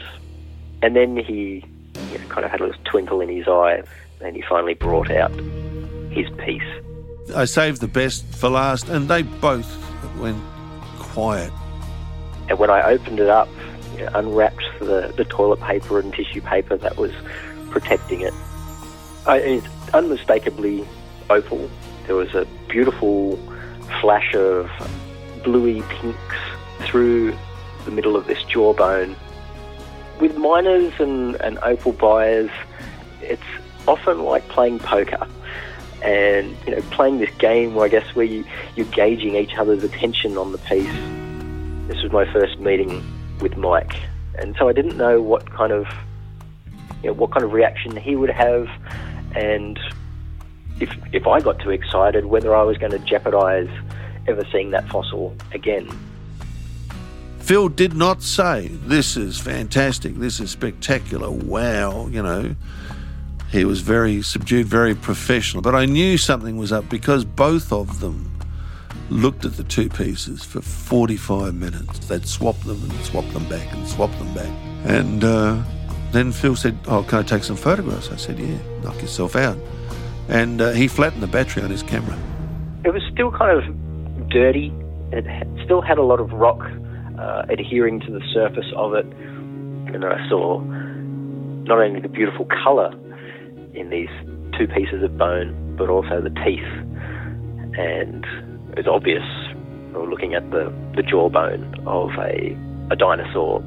And 0.82 0.96
then 0.96 1.18
he 1.18 1.64
you 2.12 2.18
know, 2.18 2.28
kind 2.28 2.46
of 2.46 2.52
had 2.52 2.62
a 2.62 2.66
little 2.66 2.82
twinkle 2.84 3.22
in 3.22 3.30
his 3.30 3.48
eye, 3.48 3.84
and 4.22 4.36
he 4.36 4.42
finally 4.42 4.74
brought 4.74 5.12
out 5.12 5.32
his 6.12 6.30
piece. 6.38 6.64
I 7.36 7.46
saved 7.46 7.82
the 7.82 7.88
best 7.88 8.26
for 8.26 8.50
last, 8.50 8.90
and 8.90 9.08
they 9.08 9.22
both 9.22 9.70
went 10.18 10.42
quiet. 11.00 11.52
And 12.50 12.60
when 12.60 12.70
I 12.70 12.84
opened 12.84 13.20
it 13.20 13.30
up, 13.30 13.48
you 13.96 14.06
know, 14.06 14.12
unwrapped 14.16 14.64
the, 14.80 15.14
the 15.16 15.26
toilet 15.26 15.62
paper 15.62 16.00
and 16.00 16.14
tissue 16.14 16.42
paper 16.42 16.76
that 16.78 16.98
was 16.98 17.12
protecting 17.70 18.22
it, 18.22 18.34
I, 19.26 19.38
it's 19.38 19.68
unmistakably 19.94 20.86
opal. 21.30 21.70
There 22.08 22.16
was 22.16 22.34
a 22.34 22.46
beautiful 22.68 23.38
flash 24.02 24.34
of 24.34 24.70
bluey 25.44 25.82
pinks 25.84 26.36
through 26.82 27.38
the 27.86 27.92
middle 27.92 28.16
of 28.16 28.28
this 28.28 28.44
jawbone. 28.44 29.16
With 30.20 30.38
miners 30.38 30.94
and, 31.00 31.36
and 31.38 31.58
opal 31.60 31.94
buyers, 31.94 32.52
it's 33.22 33.42
often 33.88 34.24
like 34.24 34.48
playing 34.50 34.80
poker 34.80 35.28
and 36.04 36.56
you 36.66 36.76
know 36.76 36.82
playing 36.92 37.20
this 37.20 37.30
game 37.38 37.76
where 37.76 37.86
I 37.86 37.90
guess 37.90 38.16
where 38.16 38.26
you, 38.26 38.44
you're 38.76 38.88
gauging 38.88 39.36
each 39.36 39.56
other's 39.56 39.84
attention 39.84 40.38
on 40.38 40.52
the 40.52 40.58
piece. 40.60 40.92
This 41.88 42.02
was 42.04 42.12
my 42.12 42.32
first 42.32 42.60
meeting 42.60 43.04
with 43.40 43.58
Mike, 43.58 43.96
and 44.36 44.56
so 44.58 44.70
I 44.70 44.74
didn't 44.74 44.98
know 44.98 45.22
what 45.22 45.50
kind 45.52 45.72
of 45.72 45.88
you 47.04 47.10
know 47.10 47.14
what 47.14 47.32
kind 47.32 47.44
of 47.44 47.54
reaction 47.54 47.96
he 47.96 48.16
would 48.16 48.30
have, 48.30 48.68
and 49.36 49.80
if 50.80 50.92
if 51.12 51.28
I 51.28 51.40
got 51.40 51.60
too 51.60 51.72
excited, 51.72 52.26
whether 52.26 52.56
I 52.56 52.64
was 52.64 52.78
going 52.78 52.92
to 52.92 53.00
jeopardize 53.00 53.70
ever 54.28 54.46
seeing 54.52 54.72
that 54.72 54.88
fossil 54.90 55.36
again. 55.54 55.88
Phil 57.42 57.70
did 57.70 57.96
not 57.96 58.22
say, 58.22 58.68
This 58.68 59.18
is 59.18 59.40
fantastic, 59.40 60.16
this 60.16 60.40
is 60.40 60.52
spectacular, 60.52 61.30
wow, 61.30 62.08
you 62.08 62.22
know. 62.22 62.56
He 63.52 63.66
was 63.66 63.82
very 63.82 64.22
subdued, 64.22 64.68
very 64.68 64.96
professional. 64.96 65.62
But 65.62 65.76
I 65.76 65.86
knew 65.86 66.18
something 66.18 66.56
was 66.56 66.72
up 66.72 66.88
because 66.88 67.26
both 67.26 67.74
of 67.74 68.00
them 68.00 68.32
looked 69.10 69.44
at 69.44 69.58
the 69.58 69.64
two 69.64 69.90
pieces 69.90 70.44
for 70.44 70.62
45 70.62 71.54
minutes. 71.54 72.00
They'd 72.08 72.26
swap 72.26 72.58
them 72.62 72.82
and 72.82 72.94
swap 73.04 73.28
them 73.34 73.50
back 73.50 73.74
and 73.74 73.86
swap 73.88 74.12
them 74.12 74.34
back. 74.34 74.52
And 74.86 75.24
uh, 75.24 75.62
then 76.12 76.32
Phil 76.32 76.56
said, 76.56 76.78
Oh, 76.88 77.04
can 77.04 77.20
I 77.20 77.24
take 77.24 77.44
some 77.44 77.58
photographs? 77.58 78.10
I 78.10 78.16
said, 78.16 78.40
Yeah, 78.40 78.58
knock 78.84 79.02
yourself 79.02 79.36
out. 79.36 79.58
And 80.30 80.62
uh, 80.62 80.72
he 80.72 80.88
flattened 80.88 81.22
the 81.22 81.28
battery 81.28 81.64
on 81.64 81.70
his 81.70 81.84
camera. 81.84 82.18
It 82.86 82.94
was 82.94 83.04
still 83.12 83.32
kind 83.32 83.58
of 83.58 84.30
dirty. 84.30 84.72
It 85.12 85.26
still 85.66 85.82
had 85.82 85.98
a 85.98 86.04
lot 86.04 86.22
of 86.22 86.32
rock 86.32 86.62
uh, 87.22 87.44
adhering 87.50 88.00
to 88.02 88.12
the 88.12 88.22
surface 88.34 88.66
of 88.76 88.94
it. 88.94 89.06
And 89.06 90.04
I 90.04 90.18
saw 90.30 90.60
not 90.60 91.80
only 91.80 92.00
the 92.00 92.10
beautiful 92.10 92.48
colour 92.64 92.92
in 93.74 93.90
these 93.90 94.10
two 94.58 94.68
pieces 94.68 95.04
of 95.04 95.18
bone, 95.18 95.76
but 95.78 95.90
also 95.90 96.22
the 96.22 96.30
teeth. 96.44 96.72
And 97.78 98.26
it 98.72 98.78
was 98.78 98.88
obvious, 98.88 99.24
we 99.94 100.08
looking 100.08 100.34
at 100.34 100.50
the, 100.52 100.74
the 100.96 101.04
jawbone 101.04 101.76
of 101.86 102.10
a, 102.18 102.58
a 102.92 102.96
dinosaur. 102.96 103.62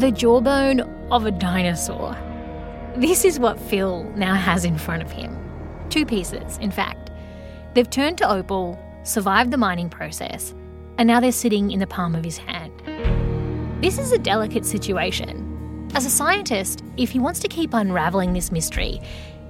The 0.00 0.10
jawbone 0.10 0.80
of 1.10 1.26
a 1.26 1.30
dinosaur. 1.30 2.16
This 2.96 3.24
is 3.24 3.38
what 3.38 3.60
Phil 3.60 4.04
now 4.16 4.34
has 4.34 4.64
in 4.64 4.76
front 4.76 5.02
of 5.02 5.10
him. 5.10 5.36
Two 5.88 6.04
pieces, 6.04 6.58
in 6.58 6.70
fact. 6.70 7.10
They've 7.74 7.88
turned 7.88 8.18
to 8.18 8.30
opal, 8.30 8.78
survived 9.04 9.50
the 9.50 9.56
mining 9.56 9.88
process, 9.88 10.54
and 10.98 11.06
now 11.06 11.20
they're 11.20 11.32
sitting 11.32 11.70
in 11.70 11.80
the 11.80 11.86
palm 11.86 12.14
of 12.14 12.24
his 12.24 12.36
hand. 12.36 12.72
This 13.82 13.98
is 13.98 14.12
a 14.12 14.18
delicate 14.18 14.66
situation 14.66 15.48
as 15.94 16.04
a 16.04 16.10
scientist, 16.10 16.84
if 16.96 17.10
he 17.10 17.18
wants 17.18 17.40
to 17.40 17.48
keep 17.48 17.72
unravelling 17.72 18.32
this 18.32 18.52
mystery, 18.52 19.00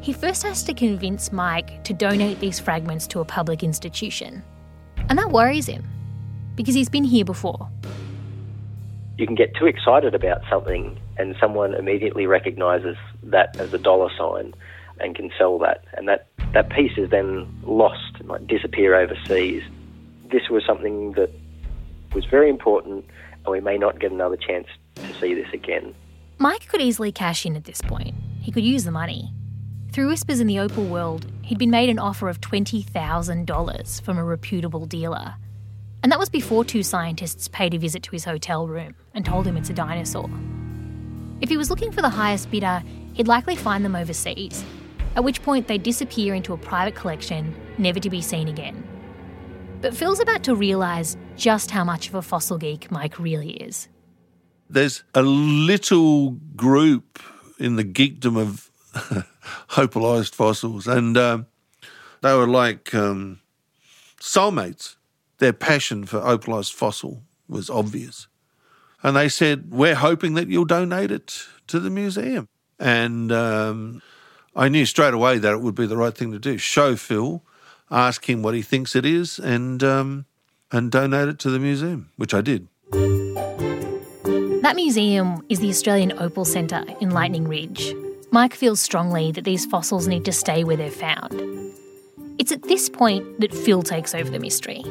he 0.00 0.12
first 0.12 0.42
has 0.44 0.62
to 0.62 0.72
convince 0.72 1.32
Mike 1.32 1.82
to 1.84 1.92
donate 1.92 2.40
these 2.40 2.58
fragments 2.58 3.06
to 3.08 3.20
a 3.20 3.24
public 3.24 3.62
institution. 3.62 4.42
And 5.08 5.18
that 5.18 5.30
worries 5.30 5.66
him, 5.66 5.84
because 6.54 6.74
he's 6.74 6.88
been 6.88 7.04
here 7.04 7.24
before. 7.24 7.68
You 9.18 9.26
can 9.26 9.34
get 9.34 9.54
too 9.56 9.66
excited 9.66 10.14
about 10.14 10.42
something, 10.48 10.98
and 11.18 11.34
someone 11.40 11.74
immediately 11.74 12.26
recognises 12.26 12.96
that 13.24 13.58
as 13.58 13.74
a 13.74 13.78
dollar 13.78 14.10
sign 14.16 14.54
and 15.00 15.16
can 15.16 15.30
sell 15.36 15.58
that. 15.58 15.84
And 15.94 16.08
that, 16.08 16.28
that 16.54 16.70
piece 16.70 16.96
is 16.96 17.10
then 17.10 17.46
lost 17.64 18.14
and 18.20 18.28
might 18.28 18.46
disappear 18.46 18.94
overseas. 18.94 19.62
This 20.30 20.48
was 20.50 20.62
something 20.66 21.12
that 21.12 21.30
was 22.14 22.24
very 22.26 22.50
important, 22.50 23.04
and 23.44 23.52
we 23.52 23.60
may 23.60 23.78
not 23.78 23.98
get 23.98 24.12
another 24.12 24.36
chance 24.36 24.66
to 24.96 25.14
see 25.14 25.34
this 25.34 25.48
again. 25.52 25.94
Mike 26.38 26.68
could 26.68 26.80
easily 26.80 27.12
cash 27.12 27.46
in 27.46 27.56
at 27.56 27.64
this 27.64 27.80
point. 27.80 28.14
He 28.40 28.52
could 28.52 28.64
use 28.64 28.84
the 28.84 28.90
money. 28.90 29.32
Through 29.90 30.08
whispers 30.08 30.40
in 30.40 30.46
the 30.46 30.58
opal 30.58 30.84
world, 30.84 31.26
he'd 31.42 31.58
been 31.58 31.70
made 31.70 31.88
an 31.88 31.98
offer 31.98 32.28
of 32.28 32.40
$20,000 32.40 34.02
from 34.02 34.18
a 34.18 34.24
reputable 34.24 34.86
dealer. 34.86 35.34
And 36.02 36.12
that 36.12 36.18
was 36.18 36.28
before 36.28 36.64
two 36.64 36.82
scientists 36.82 37.48
paid 37.48 37.74
a 37.74 37.78
visit 37.78 38.02
to 38.04 38.10
his 38.10 38.24
hotel 38.24 38.68
room 38.68 38.94
and 39.14 39.24
told 39.24 39.46
him 39.46 39.56
it's 39.56 39.70
a 39.70 39.74
dinosaur. 39.74 40.30
If 41.40 41.48
he 41.48 41.56
was 41.56 41.70
looking 41.70 41.90
for 41.90 42.02
the 42.02 42.08
highest 42.08 42.50
bidder, 42.50 42.82
he'd 43.14 43.28
likely 43.28 43.56
find 43.56 43.84
them 43.84 43.96
overseas, 43.96 44.62
at 45.16 45.24
which 45.24 45.42
point 45.42 45.66
they'd 45.66 45.82
disappear 45.82 46.34
into 46.34 46.52
a 46.52 46.58
private 46.58 46.94
collection, 46.94 47.54
never 47.78 47.98
to 47.98 48.10
be 48.10 48.20
seen 48.20 48.48
again. 48.48 48.84
But 49.80 49.94
Phil's 49.94 50.20
about 50.20 50.42
to 50.44 50.54
realise 50.54 51.16
just 51.36 51.70
how 51.70 51.84
much 51.84 52.08
of 52.08 52.14
a 52.14 52.22
fossil 52.22 52.58
geek 52.58 52.90
Mike 52.90 53.18
really 53.18 53.50
is 53.50 53.88
there's 54.68 55.02
a 55.14 55.22
little 55.22 56.32
group 56.56 57.20
in 57.58 57.76
the 57.76 57.84
geekdom 57.84 58.36
of 58.36 58.70
opalized 59.70 60.34
fossils, 60.34 60.86
and 60.86 61.16
um, 61.16 61.46
they 62.22 62.34
were 62.34 62.46
like 62.46 62.94
um, 62.94 63.40
soulmates. 64.20 64.96
Their 65.38 65.52
passion 65.52 66.04
for 66.04 66.18
opalized 66.20 66.72
fossil 66.72 67.22
was 67.48 67.70
obvious. 67.70 68.26
And 69.04 69.16
they 69.16 69.28
said, 69.28 69.70
We're 69.70 69.94
hoping 69.94 70.34
that 70.34 70.48
you'll 70.48 70.64
donate 70.64 71.12
it 71.12 71.44
to 71.68 71.78
the 71.78 71.90
museum. 71.90 72.48
And 72.80 73.30
um, 73.30 74.02
I 74.56 74.68
knew 74.68 74.84
straight 74.84 75.14
away 75.14 75.38
that 75.38 75.52
it 75.52 75.60
would 75.60 75.76
be 75.76 75.86
the 75.86 75.96
right 75.96 76.14
thing 76.14 76.32
to 76.32 76.40
do. 76.40 76.58
Show 76.58 76.96
Phil, 76.96 77.44
ask 77.90 78.28
him 78.28 78.42
what 78.42 78.54
he 78.54 78.62
thinks 78.62 78.94
it 78.96 79.04
is, 79.06 79.38
and, 79.38 79.82
um, 79.82 80.26
and 80.70 80.90
donate 80.90 81.28
it 81.28 81.38
to 81.40 81.50
the 81.50 81.58
museum, 81.58 82.10
which 82.16 82.34
I 82.34 82.40
did. 82.40 82.68
That 84.62 84.74
museum 84.76 85.44
is 85.48 85.60
the 85.60 85.68
Australian 85.68 86.12
Opal 86.18 86.44
Centre 86.44 86.84
in 87.00 87.10
Lightning 87.10 87.48
Ridge. 87.48 87.94
Mike 88.30 88.54
feels 88.54 88.80
strongly 88.80 89.32
that 89.32 89.44
these 89.44 89.64
fossils 89.64 90.06
need 90.06 90.24
to 90.26 90.32
stay 90.32 90.64
where 90.64 90.76
they're 90.76 90.90
found. 90.90 91.32
It's 92.38 92.52
at 92.52 92.62
this 92.64 92.88
point 92.88 93.40
that 93.40 93.54
Phil 93.54 93.82
takes 93.82 94.14
over 94.14 94.30
the 94.30 94.38
mystery. 94.38 94.82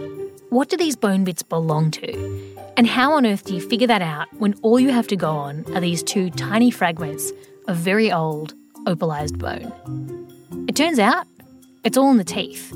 What 0.49 0.69
do 0.69 0.77
these 0.77 0.95
bone 0.95 1.23
bits 1.23 1.43
belong 1.43 1.91
to? 1.91 2.55
And 2.77 2.87
how 2.87 3.13
on 3.13 3.25
earth 3.25 3.43
do 3.43 3.53
you 3.53 3.61
figure 3.61 3.87
that 3.87 4.01
out 4.01 4.27
when 4.33 4.53
all 4.61 4.79
you 4.79 4.91
have 4.91 5.07
to 5.07 5.15
go 5.15 5.31
on 5.31 5.65
are 5.75 5.81
these 5.81 6.01
two 6.01 6.29
tiny 6.31 6.71
fragments 6.71 7.31
of 7.67 7.75
very 7.75 8.11
old, 8.11 8.53
opalized 8.85 9.37
bone? 9.37 9.71
It 10.67 10.75
turns 10.75 10.99
out 10.99 11.27
it's 11.88 11.98
all 11.98 12.12
in 12.12 12.17
the 12.17 12.24
teeth. 12.25 12.72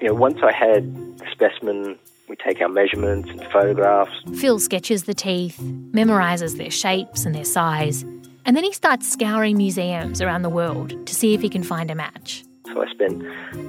You 0.00 0.08
know, 0.08 0.14
once 0.14 0.38
I 0.42 0.50
had 0.50 0.82
the 1.18 1.26
specimen 1.30 1.98
we 2.28 2.34
take 2.34 2.60
our 2.60 2.68
measurements 2.68 3.28
and 3.30 3.44
photographs. 3.52 4.10
Phil 4.40 4.58
sketches 4.58 5.04
the 5.04 5.14
teeth, 5.14 5.60
memorises 5.60 6.56
their 6.56 6.72
shapes 6.72 7.24
and 7.24 7.34
their 7.34 7.44
size, 7.44 8.02
and 8.44 8.56
then 8.56 8.64
he 8.64 8.72
starts 8.72 9.08
scouring 9.08 9.56
museums 9.56 10.20
around 10.20 10.42
the 10.42 10.48
world 10.48 11.06
to 11.06 11.14
see 11.14 11.34
if 11.34 11.40
he 11.40 11.48
can 11.48 11.62
find 11.62 11.90
a 11.90 11.94
match. 11.94 12.44
So 12.66 12.82
I 12.82 12.90
spent 12.90 13.22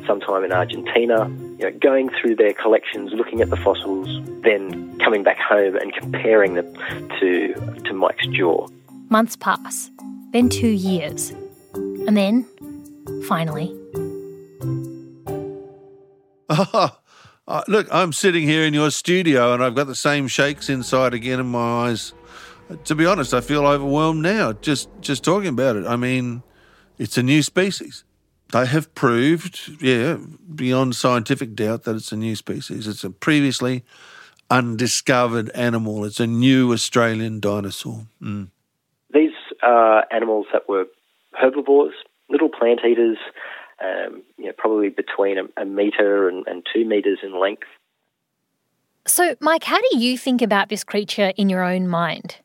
some 0.07 0.19
time 0.21 0.43
in 0.43 0.51
Argentina, 0.51 1.29
you 1.29 1.69
know, 1.69 1.71
going 1.79 2.09
through 2.09 2.35
their 2.37 2.53
collections, 2.53 3.13
looking 3.13 3.41
at 3.41 3.49
the 3.49 3.57
fossils, 3.57 4.07
then 4.41 4.97
coming 4.99 5.21
back 5.21 5.37
home 5.37 5.75
and 5.75 5.93
comparing 5.93 6.55
them 6.55 6.73
to, 7.19 7.53
to 7.85 7.93
Mike's 7.93 8.25
jaw. 8.27 8.67
Months 9.09 9.35
pass, 9.35 9.91
then 10.31 10.49
two 10.49 10.67
years, 10.67 11.31
and 11.75 12.17
then 12.17 12.45
finally. 13.27 13.71
Uh, 17.47 17.63
look, 17.69 17.87
I'm 17.91 18.11
sitting 18.11 18.43
here 18.43 18.65
in 18.65 18.73
your 18.73 18.91
studio 18.91 19.53
and 19.53 19.63
I've 19.63 19.73
got 19.73 19.87
the 19.87 19.95
same 19.95 20.27
shakes 20.27 20.67
inside 20.67 21.13
again 21.13 21.39
in 21.39 21.45
my 21.45 21.87
eyes. 21.87 22.11
To 22.83 22.93
be 22.93 23.05
honest, 23.05 23.33
I 23.33 23.39
feel 23.39 23.65
overwhelmed 23.65 24.21
now 24.21 24.51
just 24.51 24.89
just 24.99 25.23
talking 25.23 25.47
about 25.47 25.77
it. 25.77 25.85
I 25.85 25.95
mean, 25.95 26.43
it's 26.97 27.17
a 27.17 27.23
new 27.23 27.41
species. 27.41 28.03
They 28.51 28.65
have 28.65 28.93
proved, 28.95 29.81
yeah, 29.81 30.17
beyond 30.53 30.95
scientific 30.95 31.55
doubt 31.55 31.83
that 31.83 31.95
it's 31.95 32.11
a 32.11 32.17
new 32.17 32.35
species. 32.35 32.87
It's 32.87 33.05
a 33.05 33.09
previously 33.09 33.85
undiscovered 34.49 35.49
animal. 35.51 36.03
It's 36.03 36.19
a 36.19 36.27
new 36.27 36.73
Australian 36.73 37.39
dinosaur. 37.39 38.07
Mm. 38.21 38.49
These 39.13 39.31
are 39.63 40.05
animals 40.11 40.47
that 40.51 40.67
were 40.67 40.85
herbivores, 41.33 41.93
little 42.29 42.49
plant 42.49 42.81
eaters, 42.85 43.17
um, 43.83 44.23
you 44.37 44.45
know, 44.45 44.53
probably 44.57 44.89
between 44.89 45.37
a, 45.37 45.61
a 45.61 45.65
metre 45.65 46.29
and, 46.29 46.45
and 46.47 46.65
two 46.73 46.85
metres 46.85 47.19
in 47.23 47.39
length. 47.39 47.67
So, 49.05 49.35
Mike, 49.39 49.63
how 49.63 49.79
do 49.79 49.97
you 49.97 50.17
think 50.17 50.41
about 50.41 50.69
this 50.69 50.83
creature 50.83 51.31
in 51.37 51.49
your 51.49 51.63
own 51.63 51.87
mind? 51.87 52.37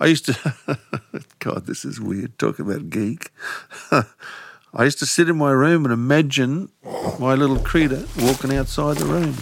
I 0.00 0.06
used 0.06 0.26
to, 0.26 0.78
God, 1.40 1.66
this 1.66 1.84
is 1.84 2.00
weird, 2.00 2.38
talking 2.38 2.64
about 2.64 2.88
geek. 2.88 3.30
I 3.90 4.84
used 4.84 4.98
to 5.00 5.06
sit 5.06 5.28
in 5.28 5.36
my 5.36 5.50
room 5.50 5.84
and 5.84 5.92
imagine 5.92 6.70
my 7.18 7.34
little 7.34 7.58
creature 7.58 8.06
walking 8.18 8.54
outside 8.54 8.98
the 8.98 9.06
room, 9.06 9.34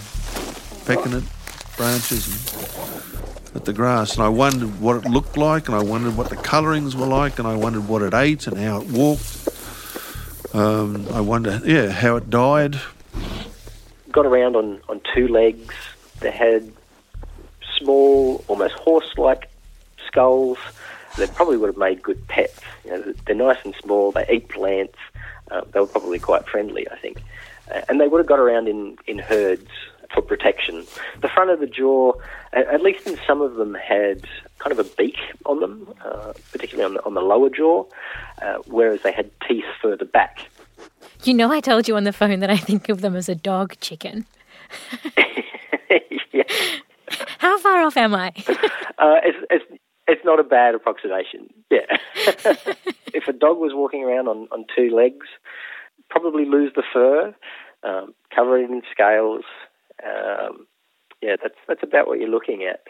pecking 0.85 1.13
at 1.13 1.23
branches 1.77 2.27
and 2.27 3.55
at 3.55 3.65
the 3.65 3.73
grass. 3.73 4.15
And 4.15 4.23
I 4.23 4.29
wondered 4.29 4.79
what 4.79 5.05
it 5.05 5.09
looked 5.09 5.37
like, 5.37 5.67
and 5.67 5.75
I 5.75 5.83
wondered 5.83 6.17
what 6.17 6.29
the 6.29 6.35
colourings 6.35 6.95
were 6.95 7.07
like, 7.07 7.39
and 7.39 7.47
I 7.47 7.55
wondered 7.55 7.87
what 7.87 8.01
it 8.01 8.13
ate 8.13 8.47
and 8.47 8.57
how 8.57 8.81
it 8.81 8.87
walked. 8.87 9.49
Um, 10.53 11.07
I 11.13 11.21
wonder, 11.21 11.61
yeah, 11.65 11.89
how 11.89 12.15
it 12.15 12.29
died. 12.29 12.79
Got 14.11 14.25
around 14.25 14.55
on, 14.55 14.81
on 14.89 15.01
two 15.13 15.27
legs. 15.27 15.73
They 16.19 16.31
had 16.31 16.71
small, 17.77 18.43
almost 18.47 18.73
horse-like 18.75 19.49
skulls. 20.05 20.57
They 21.17 21.27
probably 21.27 21.57
would 21.57 21.67
have 21.67 21.77
made 21.77 22.01
good 22.01 22.27
pets. 22.27 22.61
You 22.85 22.91
know, 22.91 23.13
they're 23.25 23.35
nice 23.35 23.57
and 23.63 23.75
small. 23.75 24.11
They 24.11 24.25
eat 24.29 24.49
plants. 24.49 24.97
Uh, 25.51 25.61
they 25.71 25.79
were 25.79 25.87
probably 25.87 26.19
quite 26.19 26.47
friendly, 26.47 26.89
I 26.89 26.95
think. 26.97 27.21
Uh, 27.73 27.81
and 27.89 27.99
they 27.99 28.07
would 28.07 28.19
have 28.19 28.27
got 28.27 28.39
around 28.39 28.67
in, 28.67 28.97
in 29.07 29.19
herds 29.19 29.69
for 30.13 30.21
protection. 30.21 30.85
The 31.21 31.29
front 31.29 31.49
of 31.49 31.59
the 31.59 31.67
jaw, 31.67 32.13
at 32.53 32.81
least 32.81 33.07
in 33.07 33.17
some 33.25 33.41
of 33.41 33.55
them, 33.55 33.75
had 33.75 34.25
kind 34.59 34.71
of 34.71 34.79
a 34.79 34.89
beak 34.95 35.17
on 35.45 35.59
them, 35.59 35.93
uh, 36.03 36.33
particularly 36.51 36.85
on 36.85 36.93
the, 36.95 37.05
on 37.05 37.13
the 37.13 37.21
lower 37.21 37.49
jaw, 37.49 37.85
uh, 38.41 38.57
whereas 38.67 39.01
they 39.01 39.11
had 39.11 39.29
teeth 39.47 39.65
further 39.81 40.05
back. 40.05 40.39
You 41.23 41.33
know, 41.33 41.51
I 41.51 41.59
told 41.59 41.87
you 41.87 41.95
on 41.95 42.03
the 42.03 42.13
phone 42.13 42.39
that 42.39 42.49
I 42.49 42.57
think 42.57 42.89
of 42.89 43.01
them 43.01 43.15
as 43.15 43.27
a 43.27 43.35
dog 43.35 43.75
chicken. 43.81 44.25
yeah. 46.31 46.43
How 47.39 47.57
far 47.59 47.81
off 47.81 47.97
am 47.97 48.13
I? 48.13 48.27
uh, 48.97 49.19
it's, 49.23 49.37
it's, 49.49 49.81
it's 50.07 50.25
not 50.25 50.39
a 50.39 50.43
bad 50.43 50.75
approximation. 50.75 51.49
Yeah. 51.69 51.85
if 53.13 53.27
a 53.27 53.33
dog 53.33 53.57
was 53.57 53.71
walking 53.73 54.03
around 54.03 54.27
on, 54.27 54.47
on 54.51 54.65
two 54.75 54.89
legs, 54.89 55.27
probably 56.09 56.45
lose 56.45 56.71
the 56.75 56.83
fur, 56.93 57.35
um, 57.83 58.13
cover 58.33 58.57
it 58.57 58.69
in 58.69 58.81
scales. 58.91 59.43
Um, 60.03 60.67
yeah, 61.21 61.35
that's 61.41 61.55
that's 61.67 61.83
about 61.83 62.07
what 62.07 62.19
you're 62.19 62.29
looking 62.29 62.63
at. 62.63 62.81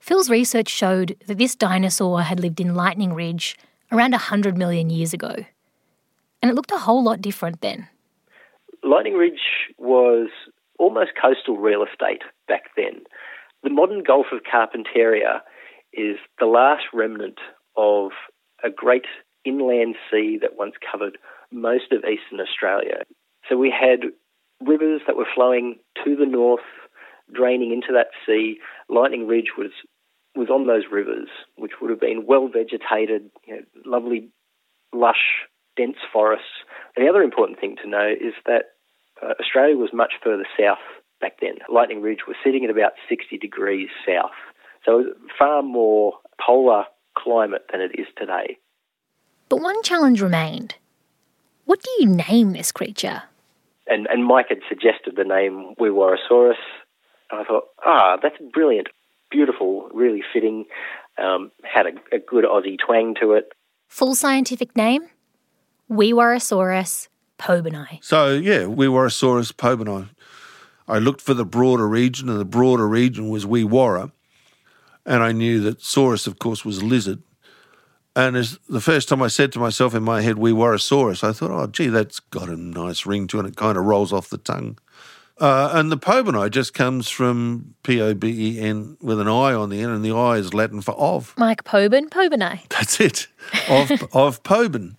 Phil's 0.00 0.30
research 0.30 0.68
showed 0.68 1.16
that 1.26 1.38
this 1.38 1.54
dinosaur 1.54 2.22
had 2.22 2.40
lived 2.40 2.60
in 2.60 2.74
Lightning 2.74 3.12
Ridge 3.12 3.56
around 3.90 4.12
100 4.12 4.56
million 4.56 4.90
years 4.90 5.12
ago. 5.12 5.34
And 6.40 6.50
it 6.50 6.54
looked 6.54 6.70
a 6.70 6.78
whole 6.78 7.02
lot 7.02 7.20
different 7.20 7.60
then. 7.60 7.88
Lightning 8.84 9.14
Ridge 9.14 9.40
was 9.76 10.28
almost 10.78 11.10
coastal 11.20 11.56
real 11.56 11.84
estate 11.84 12.22
back 12.46 12.64
then. 12.76 13.02
The 13.64 13.70
modern 13.70 14.04
Gulf 14.04 14.26
of 14.32 14.42
Carpentaria 14.44 15.40
is 15.92 16.16
the 16.38 16.46
last 16.46 16.84
remnant 16.94 17.38
of 17.76 18.12
a 18.62 18.70
great 18.70 19.06
inland 19.44 19.96
sea 20.10 20.38
that 20.40 20.56
once 20.56 20.74
covered 20.90 21.18
most 21.50 21.90
of 21.90 22.04
eastern 22.04 22.40
Australia. 22.40 23.02
So 23.48 23.56
we 23.56 23.70
had 23.70 24.12
rivers 24.60 25.02
that 25.06 25.16
were 25.16 25.26
flowing 25.34 25.76
to 26.04 26.16
the 26.16 26.26
north, 26.26 26.66
draining 27.32 27.72
into 27.72 27.92
that 27.92 28.08
sea. 28.26 28.58
Lightning 28.88 29.26
Ridge 29.26 29.52
was 29.56 29.70
was 30.34 30.50
on 30.50 30.66
those 30.66 30.84
rivers, 30.90 31.28
which 31.56 31.72
would 31.80 31.90
have 31.90 32.00
been 32.00 32.24
well 32.26 32.48
vegetated, 32.48 33.30
you 33.46 33.56
know, 33.56 33.62
lovely, 33.84 34.28
lush, 34.92 35.46
dense 35.76 35.96
forests. 36.12 36.62
And 36.94 37.04
the 37.04 37.10
other 37.10 37.22
important 37.22 37.58
thing 37.58 37.76
to 37.82 37.88
know 37.88 38.08
is 38.08 38.34
that 38.46 38.74
uh, 39.20 39.34
Australia 39.40 39.76
was 39.76 39.90
much 39.92 40.12
further 40.22 40.46
south 40.58 40.78
back 41.20 41.40
then. 41.40 41.54
Lightning 41.72 42.02
Ridge 42.02 42.26
was 42.26 42.36
sitting 42.44 42.64
at 42.64 42.70
about 42.70 42.92
60 43.08 43.36
degrees 43.38 43.88
south. 44.06 44.30
So 44.84 45.00
it 45.00 45.06
was 45.06 45.16
far 45.36 45.62
more 45.62 46.14
polar 46.44 46.84
climate 47.16 47.66
than 47.72 47.80
it 47.80 47.98
is 47.98 48.06
today. 48.16 48.58
But 49.48 49.60
one 49.60 49.82
challenge 49.82 50.20
remained. 50.20 50.76
What 51.64 51.82
do 51.82 51.90
you 51.98 52.06
name 52.06 52.52
this 52.52 52.70
creature? 52.70 53.24
And, 53.88 54.06
and 54.06 54.24
Mike 54.24 54.46
had 54.48 54.58
suggested 54.68 55.14
the 55.16 55.24
name 55.24 55.74
Weewarrasaurus. 55.80 56.54
I 57.30 57.44
thought, 57.44 57.64
ah, 57.84 58.16
that's 58.22 58.36
brilliant 58.52 58.88
beautiful, 59.30 59.88
really 59.92 60.22
fitting, 60.32 60.66
um, 61.18 61.50
had 61.62 61.86
a, 61.86 62.16
a, 62.16 62.18
good 62.18 62.44
Aussie 62.44 62.76
twang 62.84 63.14
to 63.20 63.32
it. 63.32 63.52
Full 63.88 64.14
scientific 64.14 64.76
name? 64.76 65.08
Weewarrasaurus 65.90 67.08
pobeni. 67.38 68.02
So, 68.02 68.34
yeah, 68.34 68.60
Weewarrasaurus 68.60 69.52
pobeni. 69.52 70.10
I 70.86 70.98
looked 70.98 71.20
for 71.20 71.34
the 71.34 71.44
broader 71.44 71.88
region, 71.88 72.28
and 72.28 72.40
the 72.40 72.44
broader 72.44 72.88
region 72.88 73.28
was 73.28 73.44
Weewarra. 73.44 74.12
And 75.04 75.22
I 75.22 75.32
knew 75.32 75.60
that 75.60 75.78
Saurus, 75.78 76.26
of 76.26 76.38
course, 76.38 76.64
was 76.64 76.78
a 76.78 76.84
lizard. 76.84 77.22
And 78.18 78.36
as 78.36 78.58
the 78.68 78.80
first 78.80 79.08
time 79.08 79.22
I 79.22 79.28
said 79.28 79.52
to 79.52 79.60
myself 79.60 79.94
in 79.94 80.02
my 80.02 80.22
head, 80.22 80.38
Weewarrasaurus, 80.38 81.22
I 81.22 81.30
thought, 81.32 81.52
oh, 81.52 81.68
gee, 81.68 81.86
that's 81.86 82.18
got 82.18 82.48
a 82.48 82.56
nice 82.56 83.06
ring 83.06 83.28
to 83.28 83.38
it. 83.38 83.46
It 83.46 83.54
kind 83.54 83.78
of 83.78 83.84
rolls 83.84 84.12
off 84.12 84.28
the 84.28 84.38
tongue. 84.38 84.76
Uh, 85.40 85.70
and 85.72 85.92
the 85.92 85.96
Pobeni 85.96 86.50
just 86.50 86.74
comes 86.74 87.08
from 87.08 87.76
P 87.84 88.00
O 88.00 88.14
B 88.14 88.56
E 88.56 88.60
N 88.60 88.96
with 89.00 89.20
an 89.20 89.28
I 89.28 89.52
on 89.52 89.70
the 89.70 89.80
end, 89.80 89.92
and 89.92 90.04
the 90.04 90.10
I 90.10 90.36
is 90.36 90.52
Latin 90.52 90.80
for 90.80 90.94
of. 90.94 91.32
Mike 91.36 91.62
Poben, 91.62 92.08
Pobeni. 92.08 92.68
That's 92.70 92.98
it. 92.98 93.28
Of 93.68 93.92
of 94.12 94.42
Poben. 94.42 94.96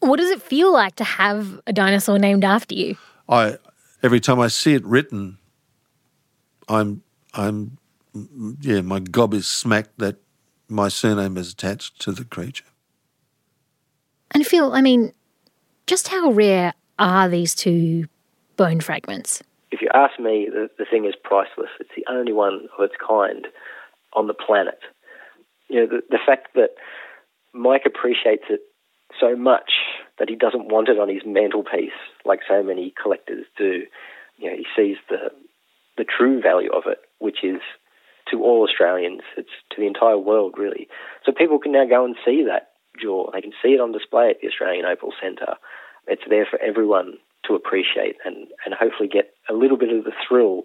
What 0.00 0.16
does 0.16 0.32
it 0.32 0.42
feel 0.42 0.72
like 0.72 0.96
to 0.96 1.04
have 1.04 1.60
a 1.68 1.72
dinosaur 1.72 2.18
named 2.18 2.44
after 2.44 2.74
you? 2.74 2.96
I 3.28 3.58
every 4.02 4.18
time 4.18 4.40
I 4.40 4.48
see 4.48 4.74
it 4.74 4.84
written, 4.84 5.38
I'm 6.68 7.04
I'm 7.32 7.78
yeah, 8.60 8.80
my 8.80 8.98
gob 8.98 9.34
is 9.34 9.46
smacked 9.46 10.00
that 10.00 10.16
my 10.68 10.88
surname 10.88 11.36
is 11.36 11.52
attached 11.52 12.00
to 12.02 12.12
the 12.12 12.24
creature. 12.24 12.64
And 14.32 14.46
Phil, 14.46 14.72
I 14.72 14.80
mean, 14.80 15.12
just 15.86 16.08
how 16.08 16.30
rare 16.30 16.74
are 16.98 17.28
these 17.28 17.54
two 17.54 18.08
bone 18.56 18.80
fragments? 18.80 19.42
if 19.76 19.82
you 19.82 19.88
ask 19.92 20.18
me, 20.18 20.48
the, 20.50 20.68
the 20.78 20.86
thing 20.90 21.04
is 21.04 21.14
priceless. 21.22 21.70
It's 21.80 21.90
the 21.96 22.10
only 22.10 22.32
one 22.32 22.68
of 22.78 22.84
its 22.84 22.94
kind 22.96 23.46
on 24.14 24.26
the 24.26 24.34
planet. 24.34 24.78
You 25.68 25.80
know, 25.80 25.86
the, 25.86 26.00
the 26.08 26.18
fact 26.24 26.54
that 26.54 26.70
Mike 27.52 27.82
appreciates 27.84 28.44
it 28.48 28.60
so 29.20 29.36
much 29.36 29.72
that 30.18 30.30
he 30.30 30.36
doesn't 30.36 30.72
want 30.72 30.88
it 30.88 30.98
on 30.98 31.08
his 31.08 31.22
mantelpiece 31.26 31.98
like 32.24 32.40
so 32.48 32.62
many 32.62 32.94
collectors 33.00 33.44
do. 33.58 33.82
You 34.38 34.50
know, 34.50 34.56
he 34.56 34.66
sees 34.76 34.96
the 35.08 35.30
the 35.98 36.04
true 36.04 36.42
value 36.42 36.70
of 36.72 36.82
it, 36.86 36.98
which 37.18 37.42
is 37.42 37.60
to 38.30 38.42
all 38.42 38.66
Australians. 38.68 39.22
It's 39.36 39.50
to 39.70 39.80
the 39.80 39.86
entire 39.86 40.18
world, 40.18 40.54
really. 40.56 40.88
So 41.24 41.32
people 41.32 41.58
can 41.58 41.72
now 41.72 41.86
go 41.86 42.04
and 42.04 42.16
see 42.24 42.44
that 42.48 42.70
jaw. 43.00 43.30
They 43.32 43.40
can 43.40 43.52
see 43.62 43.70
it 43.70 43.80
on 43.80 43.92
display 43.92 44.30
at 44.30 44.40
the 44.40 44.48
Australian 44.48 44.84
Opal 44.84 45.12
Centre. 45.20 45.54
It's 46.06 46.22
there 46.28 46.46
for 46.48 46.60
everyone 46.60 47.14
to 47.46 47.54
appreciate 47.54 48.16
and, 48.24 48.48
and 48.64 48.74
hopefully 48.74 49.08
get 49.08 49.34
a 49.48 49.52
little 49.52 49.76
bit 49.76 49.92
of 49.92 50.04
the 50.04 50.12
thrill 50.26 50.62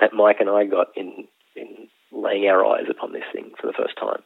that 0.00 0.12
Mike 0.12 0.36
and 0.40 0.50
I 0.50 0.64
got 0.64 0.88
in, 0.96 1.26
in 1.54 1.88
laying 2.12 2.46
our 2.46 2.64
eyes 2.64 2.86
upon 2.90 3.12
this 3.12 3.24
thing 3.32 3.52
for 3.60 3.66
the 3.66 3.72
first 3.72 3.96
time. 3.98 4.22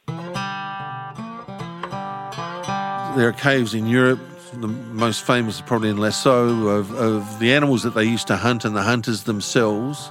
There 3.16 3.28
are 3.28 3.32
caves 3.32 3.74
in 3.74 3.86
Europe, 3.86 4.20
the 4.54 4.68
most 4.68 5.26
famous 5.26 5.60
probably 5.60 5.90
in 5.90 5.96
Lascaux, 5.96 6.78
of, 6.78 6.92
of 6.94 7.38
the 7.40 7.52
animals 7.52 7.82
that 7.82 7.94
they 7.94 8.04
used 8.04 8.26
to 8.28 8.36
hunt 8.36 8.64
and 8.64 8.74
the 8.74 8.82
hunters 8.82 9.24
themselves. 9.24 10.10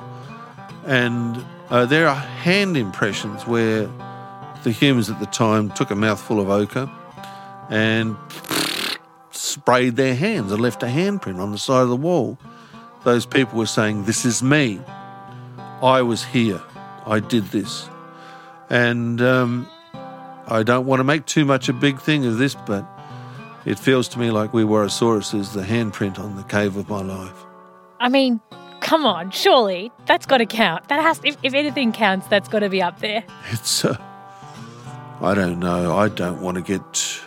And 0.85 1.43
uh, 1.69 1.85
there 1.85 2.07
are 2.07 2.15
hand 2.15 2.77
impressions 2.77 3.45
where 3.45 3.89
the 4.63 4.71
humans 4.71 5.09
at 5.09 5.19
the 5.19 5.25
time 5.25 5.69
took 5.71 5.91
a 5.91 5.95
mouthful 5.95 6.39
of 6.39 6.49
ochre 6.49 6.89
and 7.69 8.17
sprayed 9.31 9.95
their 9.95 10.15
hands 10.15 10.51
and 10.51 10.61
left 10.61 10.83
a 10.83 10.87
handprint 10.87 11.39
on 11.39 11.51
the 11.51 11.57
side 11.57 11.83
of 11.83 11.89
the 11.89 11.95
wall. 11.95 12.37
Those 13.03 13.25
people 13.25 13.57
were 13.57 13.65
saying, 13.65 14.05
This 14.05 14.25
is 14.25 14.43
me. 14.43 14.81
I 15.81 16.01
was 16.01 16.25
here. 16.25 16.61
I 17.05 17.19
did 17.19 17.45
this. 17.45 17.87
And 18.69 19.21
um, 19.21 19.67
I 20.47 20.63
don't 20.63 20.85
want 20.85 20.99
to 20.99 21.03
make 21.03 21.25
too 21.25 21.45
much 21.45 21.69
a 21.69 21.73
big 21.73 21.99
thing 22.01 22.25
of 22.25 22.37
this, 22.37 22.55
but 22.55 22.85
It 23.65 23.77
feels 23.77 24.07
to 24.09 24.19
me 24.19 24.31
like 24.31 24.51
Weewarrasaurus 24.51 25.37
is 25.37 25.53
the 25.53 25.63
handprint 25.63 26.17
on 26.17 26.35
the 26.35 26.43
cave 26.43 26.75
of 26.77 26.89
my 26.89 27.01
life. 27.01 27.45
I 27.99 28.09
mean, 28.09 28.39
come 28.89 29.05
on, 29.05 29.29
surely 29.29 29.91
that's 30.07 30.25
got 30.25 30.39
to 30.39 30.47
count. 30.47 30.87
That 30.87 30.99
has, 30.99 31.21
if, 31.23 31.37
if 31.43 31.53
anything 31.53 31.91
counts, 31.91 32.25
that's 32.25 32.49
got 32.49 32.61
to 32.61 32.69
be 32.69 32.81
up 32.81 32.99
there. 33.01 33.23
It's, 33.51 33.85
uh, 33.85 33.95
I 35.21 35.35
don't 35.35 35.59
know. 35.59 35.95
I 35.95 36.09
don't 36.09 36.41
want 36.41 36.55
to 36.55 36.63
get. 36.63 37.21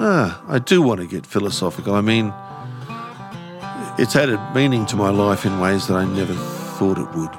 Ah, 0.00 0.42
I 0.48 0.60
do 0.60 0.80
want 0.80 1.00
to 1.00 1.06
get 1.06 1.26
philosophical. 1.26 1.94
I 1.94 2.00
mean, 2.00 2.32
it's 3.98 4.16
added 4.16 4.40
meaning 4.54 4.86
to 4.86 4.96
my 4.96 5.10
life 5.10 5.44
in 5.44 5.60
ways 5.60 5.88
that 5.88 5.96
I 5.96 6.06
never 6.06 6.32
thought 6.78 6.96
it 6.96 7.10
would. 7.14 7.34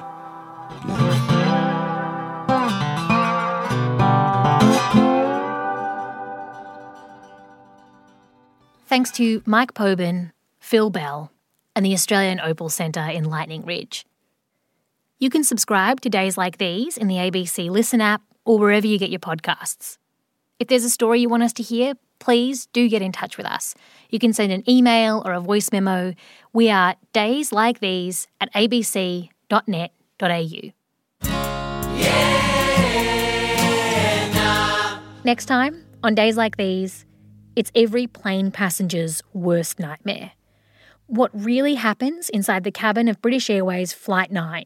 Yeah. 0.86 1.26
Thanks 8.86 9.10
to 9.12 9.42
Mike 9.44 9.74
Poben, 9.74 10.30
Phil 10.60 10.90
Bell, 10.90 11.32
and 11.74 11.84
the 11.84 11.92
Australian 11.92 12.40
Opal 12.40 12.68
Centre 12.68 13.00
in 13.00 13.24
Lightning 13.24 13.64
Ridge. 13.64 14.04
You 15.18 15.30
can 15.30 15.44
subscribe 15.44 16.00
to 16.00 16.08
days 16.08 16.38
like 16.38 16.58
these 16.58 16.96
in 16.96 17.06
the 17.06 17.16
ABC 17.16 17.70
Listen 17.70 18.00
app 18.00 18.22
or 18.44 18.58
wherever 18.58 18.86
you 18.86 18.98
get 18.98 19.10
your 19.10 19.20
podcasts. 19.20 19.98
If 20.58 20.68
there's 20.68 20.84
a 20.84 20.90
story 20.90 21.20
you 21.20 21.28
want 21.28 21.42
us 21.42 21.52
to 21.54 21.62
hear, 21.62 21.94
please 22.18 22.66
do 22.66 22.88
get 22.88 23.02
in 23.02 23.12
touch 23.12 23.36
with 23.36 23.46
us. 23.46 23.74
You 24.10 24.18
can 24.18 24.32
send 24.32 24.52
an 24.52 24.68
email 24.68 25.22
or 25.24 25.32
a 25.32 25.40
voice 25.40 25.70
memo. 25.72 26.14
We 26.52 26.70
are 26.70 26.96
days 27.12 27.52
like 27.52 27.80
these 27.80 28.26
at 28.40 28.52
abc.net.au. 28.54 29.28
Yeah, 31.96 32.50
Next 35.22 35.46
time, 35.46 35.84
on 36.02 36.14
days 36.14 36.36
like 36.38 36.56
these, 36.56 37.04
it's 37.54 37.70
every 37.74 38.06
plane 38.06 38.50
passenger's 38.50 39.22
worst 39.34 39.78
nightmare. 39.78 40.32
What 41.10 41.32
really 41.34 41.74
happens 41.74 42.28
inside 42.28 42.62
the 42.62 42.70
cabin 42.70 43.08
of 43.08 43.20
British 43.20 43.50
Airways 43.50 43.92
Flight 43.92 44.30
9, 44.30 44.64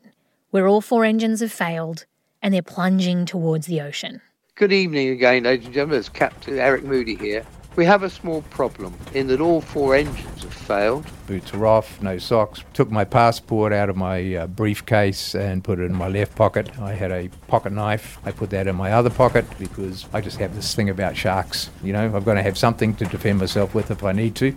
where 0.51 0.69
all 0.69 0.83
four 0.83 1.07
engines 1.07 1.41
have 1.41 1.51
failed 1.51 2.05
and 2.43 2.53
they're 2.53 2.61
plunging 2.61 3.25
towards 3.25 3.67
the 3.67 3.81
ocean. 3.81 4.21
Good 4.55 4.71
evening 4.71 5.09
again, 5.09 5.45
ladies 5.45 5.65
and 5.65 5.75
gentlemen. 5.75 6.01
It's 6.01 6.11
Captain 6.11 6.59
Eric 6.59 6.85
Moody 6.85 7.15
here. 7.15 7.47
We 7.77 7.87
have 7.87 8.03
a 8.03 8.11
small 8.11 8.43
problem 8.51 8.93
in 9.15 9.27
that 9.29 9.41
all 9.41 9.63
four 9.63 9.95
engines 9.95 10.43
have 10.43 10.53
failed. 10.53 11.07
Boots 11.27 11.55
are 11.55 11.67
off, 11.67 12.03
no 12.03 12.19
socks. 12.19 12.63
Took 12.75 12.91
my 12.91 13.05
passport 13.05 13.73
out 13.73 13.89
of 13.89 13.97
my 13.97 14.35
uh, 14.35 14.47
briefcase 14.47 15.35
and 15.35 15.65
put 15.65 15.79
it 15.79 15.85
in 15.85 15.95
my 15.95 16.09
left 16.09 16.37
pocket. 16.37 16.79
I 16.79 16.93
had 16.93 17.11
a 17.11 17.31
pocket 17.49 17.73
knife. 17.73 18.19
I 18.27 18.33
put 18.33 18.51
that 18.51 18.67
in 18.67 18.77
my 18.77 18.93
other 18.93 19.09
pocket 19.09 19.47
because 19.59 20.05
I 20.13 20.21
just 20.21 20.37
have 20.37 20.55
this 20.55 20.75
thing 20.75 20.91
about 20.91 21.17
sharks. 21.17 21.71
You 21.83 21.95
know, 21.95 22.15
I've 22.15 22.27
got 22.27 22.35
to 22.35 22.43
have 22.43 22.59
something 22.59 22.95
to 22.97 23.07
defend 23.07 23.39
myself 23.39 23.75
with 23.75 23.91
if 23.91 24.05
I 24.05 24.13
need 24.13 24.35
to. 24.35 24.55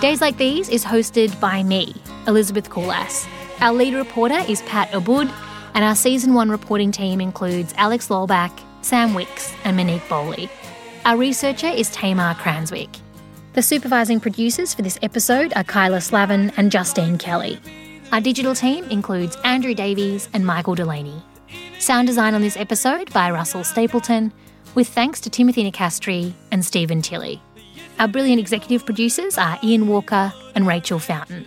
Days 0.00 0.22
Like 0.22 0.38
These 0.38 0.68
is 0.70 0.84
hosted 0.84 1.38
by 1.40 1.62
me, 1.62 1.94
Elizabeth 2.26 2.70
Kulas. 2.70 3.28
Our 3.60 3.74
lead 3.74 3.94
reporter 3.94 4.38
is 4.48 4.62
Pat 4.62 4.90
Abboud, 4.92 5.30
and 5.74 5.84
our 5.84 5.94
season 5.94 6.34
one 6.34 6.50
reporting 6.50 6.90
team 6.90 7.20
includes 7.20 7.74
Alex 7.76 8.08
Lolback, 8.08 8.50
Sam 8.80 9.14
Wicks, 9.14 9.54
and 9.62 9.76
Monique 9.76 10.08
Bowley. 10.08 10.50
Our 11.04 11.16
researcher 11.16 11.68
is 11.68 11.90
Tamar 11.90 12.34
Cranswick. 12.34 12.88
The 13.52 13.62
supervising 13.62 14.20
producers 14.20 14.72
for 14.72 14.82
this 14.82 14.98
episode 15.02 15.52
are 15.54 15.64
Kyla 15.64 16.00
Slavin 16.00 16.50
and 16.56 16.72
Justine 16.72 17.18
Kelly. 17.18 17.60
Our 18.12 18.20
digital 18.20 18.56
team 18.56 18.84
includes 18.86 19.36
Andrew 19.44 19.72
Davies 19.72 20.28
and 20.32 20.44
Michael 20.44 20.74
Delaney. 20.74 21.22
Sound 21.78 22.08
design 22.08 22.34
on 22.34 22.42
this 22.42 22.56
episode 22.56 23.12
by 23.12 23.30
Russell 23.30 23.62
Stapleton, 23.62 24.32
with 24.74 24.88
thanks 24.88 25.20
to 25.20 25.30
Timothy 25.30 25.70
Nicastri 25.70 26.32
and 26.50 26.64
Stephen 26.64 27.02
Tilley. 27.02 27.40
Our 28.00 28.08
brilliant 28.08 28.40
executive 28.40 28.84
producers 28.84 29.38
are 29.38 29.60
Ian 29.62 29.86
Walker 29.86 30.32
and 30.56 30.66
Rachel 30.66 30.98
Fountain. 30.98 31.46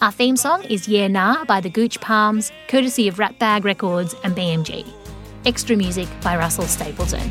Our 0.00 0.10
theme 0.10 0.36
song 0.36 0.64
is 0.64 0.88
Yeah 0.88 1.06
Nah 1.06 1.44
by 1.44 1.60
the 1.60 1.70
Gooch 1.70 2.00
Palms, 2.00 2.50
courtesy 2.66 3.06
of 3.06 3.16
Ratbag 3.18 3.62
Records 3.62 4.16
and 4.24 4.34
BMG. 4.34 4.84
Extra 5.46 5.76
music 5.76 6.08
by 6.20 6.36
Russell 6.36 6.66
Stapleton. 6.66 7.30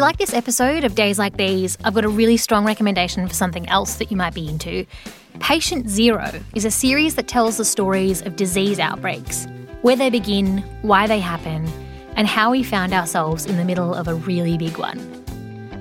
You 0.00 0.04
like 0.04 0.16
this 0.16 0.32
episode 0.32 0.82
of 0.82 0.94
Days 0.94 1.18
Like 1.18 1.36
These, 1.36 1.76
I've 1.84 1.92
got 1.92 2.06
a 2.06 2.08
really 2.08 2.38
strong 2.38 2.64
recommendation 2.64 3.28
for 3.28 3.34
something 3.34 3.68
else 3.68 3.96
that 3.96 4.10
you 4.10 4.16
might 4.16 4.32
be 4.32 4.48
into. 4.48 4.86
Patient 5.40 5.90
Zero 5.90 6.32
is 6.54 6.64
a 6.64 6.70
series 6.70 7.16
that 7.16 7.28
tells 7.28 7.58
the 7.58 7.66
stories 7.66 8.22
of 8.22 8.34
disease 8.34 8.78
outbreaks, 8.78 9.46
where 9.82 9.96
they 9.96 10.08
begin, 10.08 10.64
why 10.80 11.06
they 11.06 11.20
happen, 11.20 11.68
and 12.16 12.26
how 12.26 12.50
we 12.50 12.62
found 12.62 12.94
ourselves 12.94 13.44
in 13.44 13.58
the 13.58 13.64
middle 13.64 13.94
of 13.94 14.08
a 14.08 14.14
really 14.14 14.56
big 14.56 14.78
one. 14.78 14.98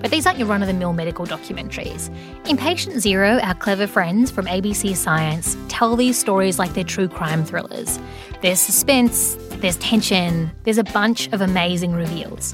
But 0.02 0.12
these 0.12 0.26
aren't 0.26 0.38
your 0.38 0.50
run 0.50 0.62
of 0.62 0.68
the 0.68 0.74
mill 0.74 0.92
medical 0.92 1.26
documentaries. 1.26 2.14
In 2.46 2.58
Patient 2.58 3.00
Zero, 3.00 3.40
our 3.40 3.56
clever 3.56 3.88
friends 3.88 4.32
from 4.32 4.48
ABC 4.48 4.98
Science 4.98 5.56
tell 5.70 5.96
these 5.96 6.18
stories 6.18 6.60
like 6.60 6.74
they're 6.74 6.84
true 6.84 7.08
crime 7.08 7.46
thrillers. 7.46 7.98
There's 8.42 8.60
suspense, 8.60 9.38
there's 9.62 9.78
tension, 9.78 10.52
there's 10.66 10.78
a 10.78 10.84
bunch 10.84 11.32
of 11.32 11.40
amazing 11.40 11.94
reveals. 11.94 12.54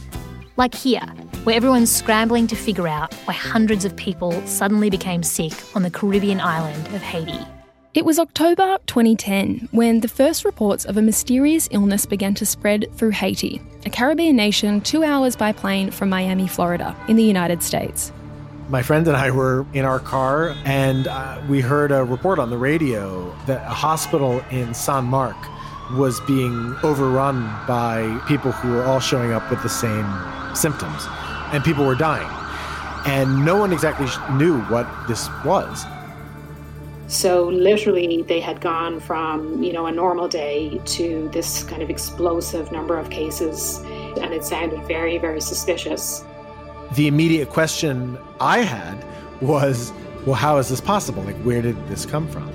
Like 0.57 0.73
here, 0.73 1.05
where 1.43 1.55
everyone's 1.55 1.93
scrambling 1.93 2.47
to 2.47 2.55
figure 2.55 2.87
out 2.87 3.13
why 3.25 3.33
hundreds 3.33 3.83
of 3.83 3.93
people 3.97 4.31
suddenly 4.47 4.89
became 4.89 5.21
sick 5.21 5.51
on 5.75 5.83
the 5.83 5.91
Caribbean 5.91 6.39
island 6.39 6.87
of 6.95 7.01
Haiti. 7.01 7.45
It 7.93 8.05
was 8.05 8.19
October 8.19 8.77
2010 8.87 9.67
when 9.71 9.99
the 9.99 10.07
first 10.07 10.45
reports 10.45 10.85
of 10.85 10.95
a 10.95 11.01
mysterious 11.01 11.67
illness 11.71 12.05
began 12.05 12.33
to 12.35 12.45
spread 12.45 12.85
through 12.95 13.11
Haiti, 13.11 13.61
a 13.85 13.89
Caribbean 13.89 14.37
nation 14.37 14.79
two 14.79 15.03
hours 15.03 15.35
by 15.35 15.51
plane 15.51 15.91
from 15.91 16.07
Miami, 16.07 16.47
Florida, 16.47 16.95
in 17.09 17.17
the 17.17 17.23
United 17.23 17.61
States. 17.61 18.13
My 18.69 18.81
friend 18.81 19.05
and 19.07 19.17
I 19.17 19.31
were 19.31 19.65
in 19.73 19.83
our 19.83 19.99
car 19.99 20.55
and 20.63 21.07
uh, 21.07 21.41
we 21.49 21.59
heard 21.59 21.91
a 21.91 22.05
report 22.05 22.39
on 22.39 22.49
the 22.49 22.57
radio 22.57 23.29
that 23.45 23.61
a 23.61 23.73
hospital 23.73 24.43
in 24.51 24.73
San 24.73 25.03
Marc 25.03 25.37
was 25.93 26.19
being 26.21 26.75
overrun 26.81 27.43
by 27.67 28.21
people 28.27 28.51
who 28.51 28.71
were 28.71 28.83
all 28.83 28.99
showing 28.99 29.33
up 29.33 29.49
with 29.51 29.61
the 29.61 29.69
same 29.69 30.05
symptoms, 30.55 31.07
and 31.51 31.63
people 31.63 31.85
were 31.85 31.95
dying. 31.95 32.29
And 33.05 33.45
no 33.45 33.57
one 33.57 33.71
exactly 33.71 34.07
knew 34.35 34.61
what 34.63 34.87
this 35.07 35.29
was. 35.43 35.85
So 37.07 37.49
literally, 37.49 38.23
they 38.23 38.39
had 38.39 38.61
gone 38.61 38.99
from 38.99 39.61
you 39.61 39.71
know 39.73 39.85
a 39.85 39.91
normal 39.91 40.27
day 40.27 40.81
to 40.85 41.29
this 41.31 41.63
kind 41.63 41.83
of 41.83 41.89
explosive 41.89 42.71
number 42.71 42.97
of 42.97 43.09
cases, 43.11 43.79
and 44.19 44.33
it 44.33 44.43
sounded 44.43 44.83
very, 44.87 45.19
very 45.19 45.39
suspicious. 45.39 46.23
The 46.95 47.07
immediate 47.07 47.49
question 47.49 48.17
I 48.39 48.59
had 48.59 49.05
was, 49.41 49.91
well, 50.25 50.35
how 50.35 50.57
is 50.57 50.69
this 50.69 50.81
possible? 50.81 51.23
Like, 51.23 51.35
where 51.37 51.61
did 51.61 51.75
this 51.87 52.05
come 52.05 52.27
from? 52.27 52.49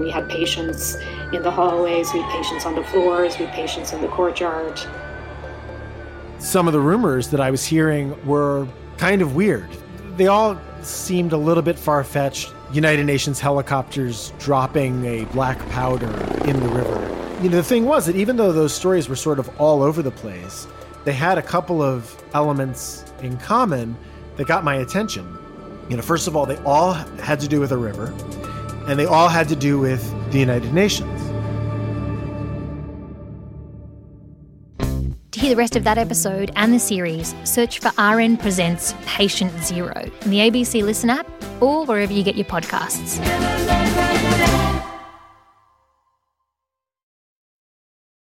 We 0.00 0.10
had 0.10 0.28
patients 0.28 0.96
in 1.32 1.42
the 1.42 1.50
hallways, 1.50 2.12
we 2.12 2.20
had 2.20 2.30
patients 2.30 2.66
on 2.66 2.74
the 2.74 2.84
floors, 2.84 3.38
we 3.38 3.46
had 3.46 3.54
patients 3.54 3.92
in 3.92 4.00
the 4.00 4.08
courtyard. 4.08 4.80
Some 6.42 6.66
of 6.66 6.72
the 6.72 6.80
rumors 6.80 7.28
that 7.28 7.40
I 7.40 7.52
was 7.52 7.64
hearing 7.64 8.16
were 8.26 8.66
kind 8.98 9.22
of 9.22 9.36
weird. 9.36 9.70
They 10.16 10.26
all 10.26 10.60
seemed 10.82 11.32
a 11.32 11.36
little 11.36 11.62
bit 11.62 11.78
far 11.78 12.02
fetched. 12.02 12.52
United 12.72 13.06
Nations 13.06 13.38
helicopters 13.38 14.32
dropping 14.40 15.04
a 15.04 15.24
black 15.26 15.56
powder 15.68 16.10
in 16.44 16.58
the 16.58 16.68
river. 16.68 17.38
You 17.40 17.48
know, 17.48 17.58
the 17.58 17.62
thing 17.62 17.84
was 17.84 18.06
that 18.06 18.16
even 18.16 18.36
though 18.36 18.50
those 18.50 18.74
stories 18.74 19.08
were 19.08 19.14
sort 19.14 19.38
of 19.38 19.48
all 19.60 19.84
over 19.84 20.02
the 20.02 20.10
place, 20.10 20.66
they 21.04 21.12
had 21.12 21.38
a 21.38 21.42
couple 21.42 21.80
of 21.80 22.20
elements 22.34 23.04
in 23.22 23.38
common 23.38 23.96
that 24.36 24.48
got 24.48 24.64
my 24.64 24.74
attention. 24.74 25.38
You 25.88 25.96
know, 25.96 26.02
first 26.02 26.26
of 26.26 26.34
all, 26.34 26.44
they 26.44 26.58
all 26.64 26.92
had 26.92 27.38
to 27.38 27.46
do 27.46 27.60
with 27.60 27.70
a 27.70 27.78
river, 27.78 28.12
and 28.88 28.98
they 28.98 29.06
all 29.06 29.28
had 29.28 29.48
to 29.50 29.56
do 29.56 29.78
with 29.78 30.02
the 30.32 30.40
United 30.40 30.74
Nations. 30.74 31.21
The 35.52 35.56
rest 35.56 35.76
of 35.76 35.84
that 35.84 35.98
episode 35.98 36.50
and 36.56 36.72
the 36.72 36.78
series, 36.78 37.34
search 37.44 37.78
for 37.78 37.90
RN 38.02 38.38
Presents 38.38 38.94
Patient 39.04 39.52
Zero 39.62 39.92
in 40.22 40.30
the 40.30 40.38
ABC 40.38 40.82
Listen 40.82 41.10
app 41.10 41.26
or 41.60 41.84
wherever 41.84 42.10
you 42.10 42.22
get 42.22 42.36
your 42.36 42.46
podcasts. 42.46 43.20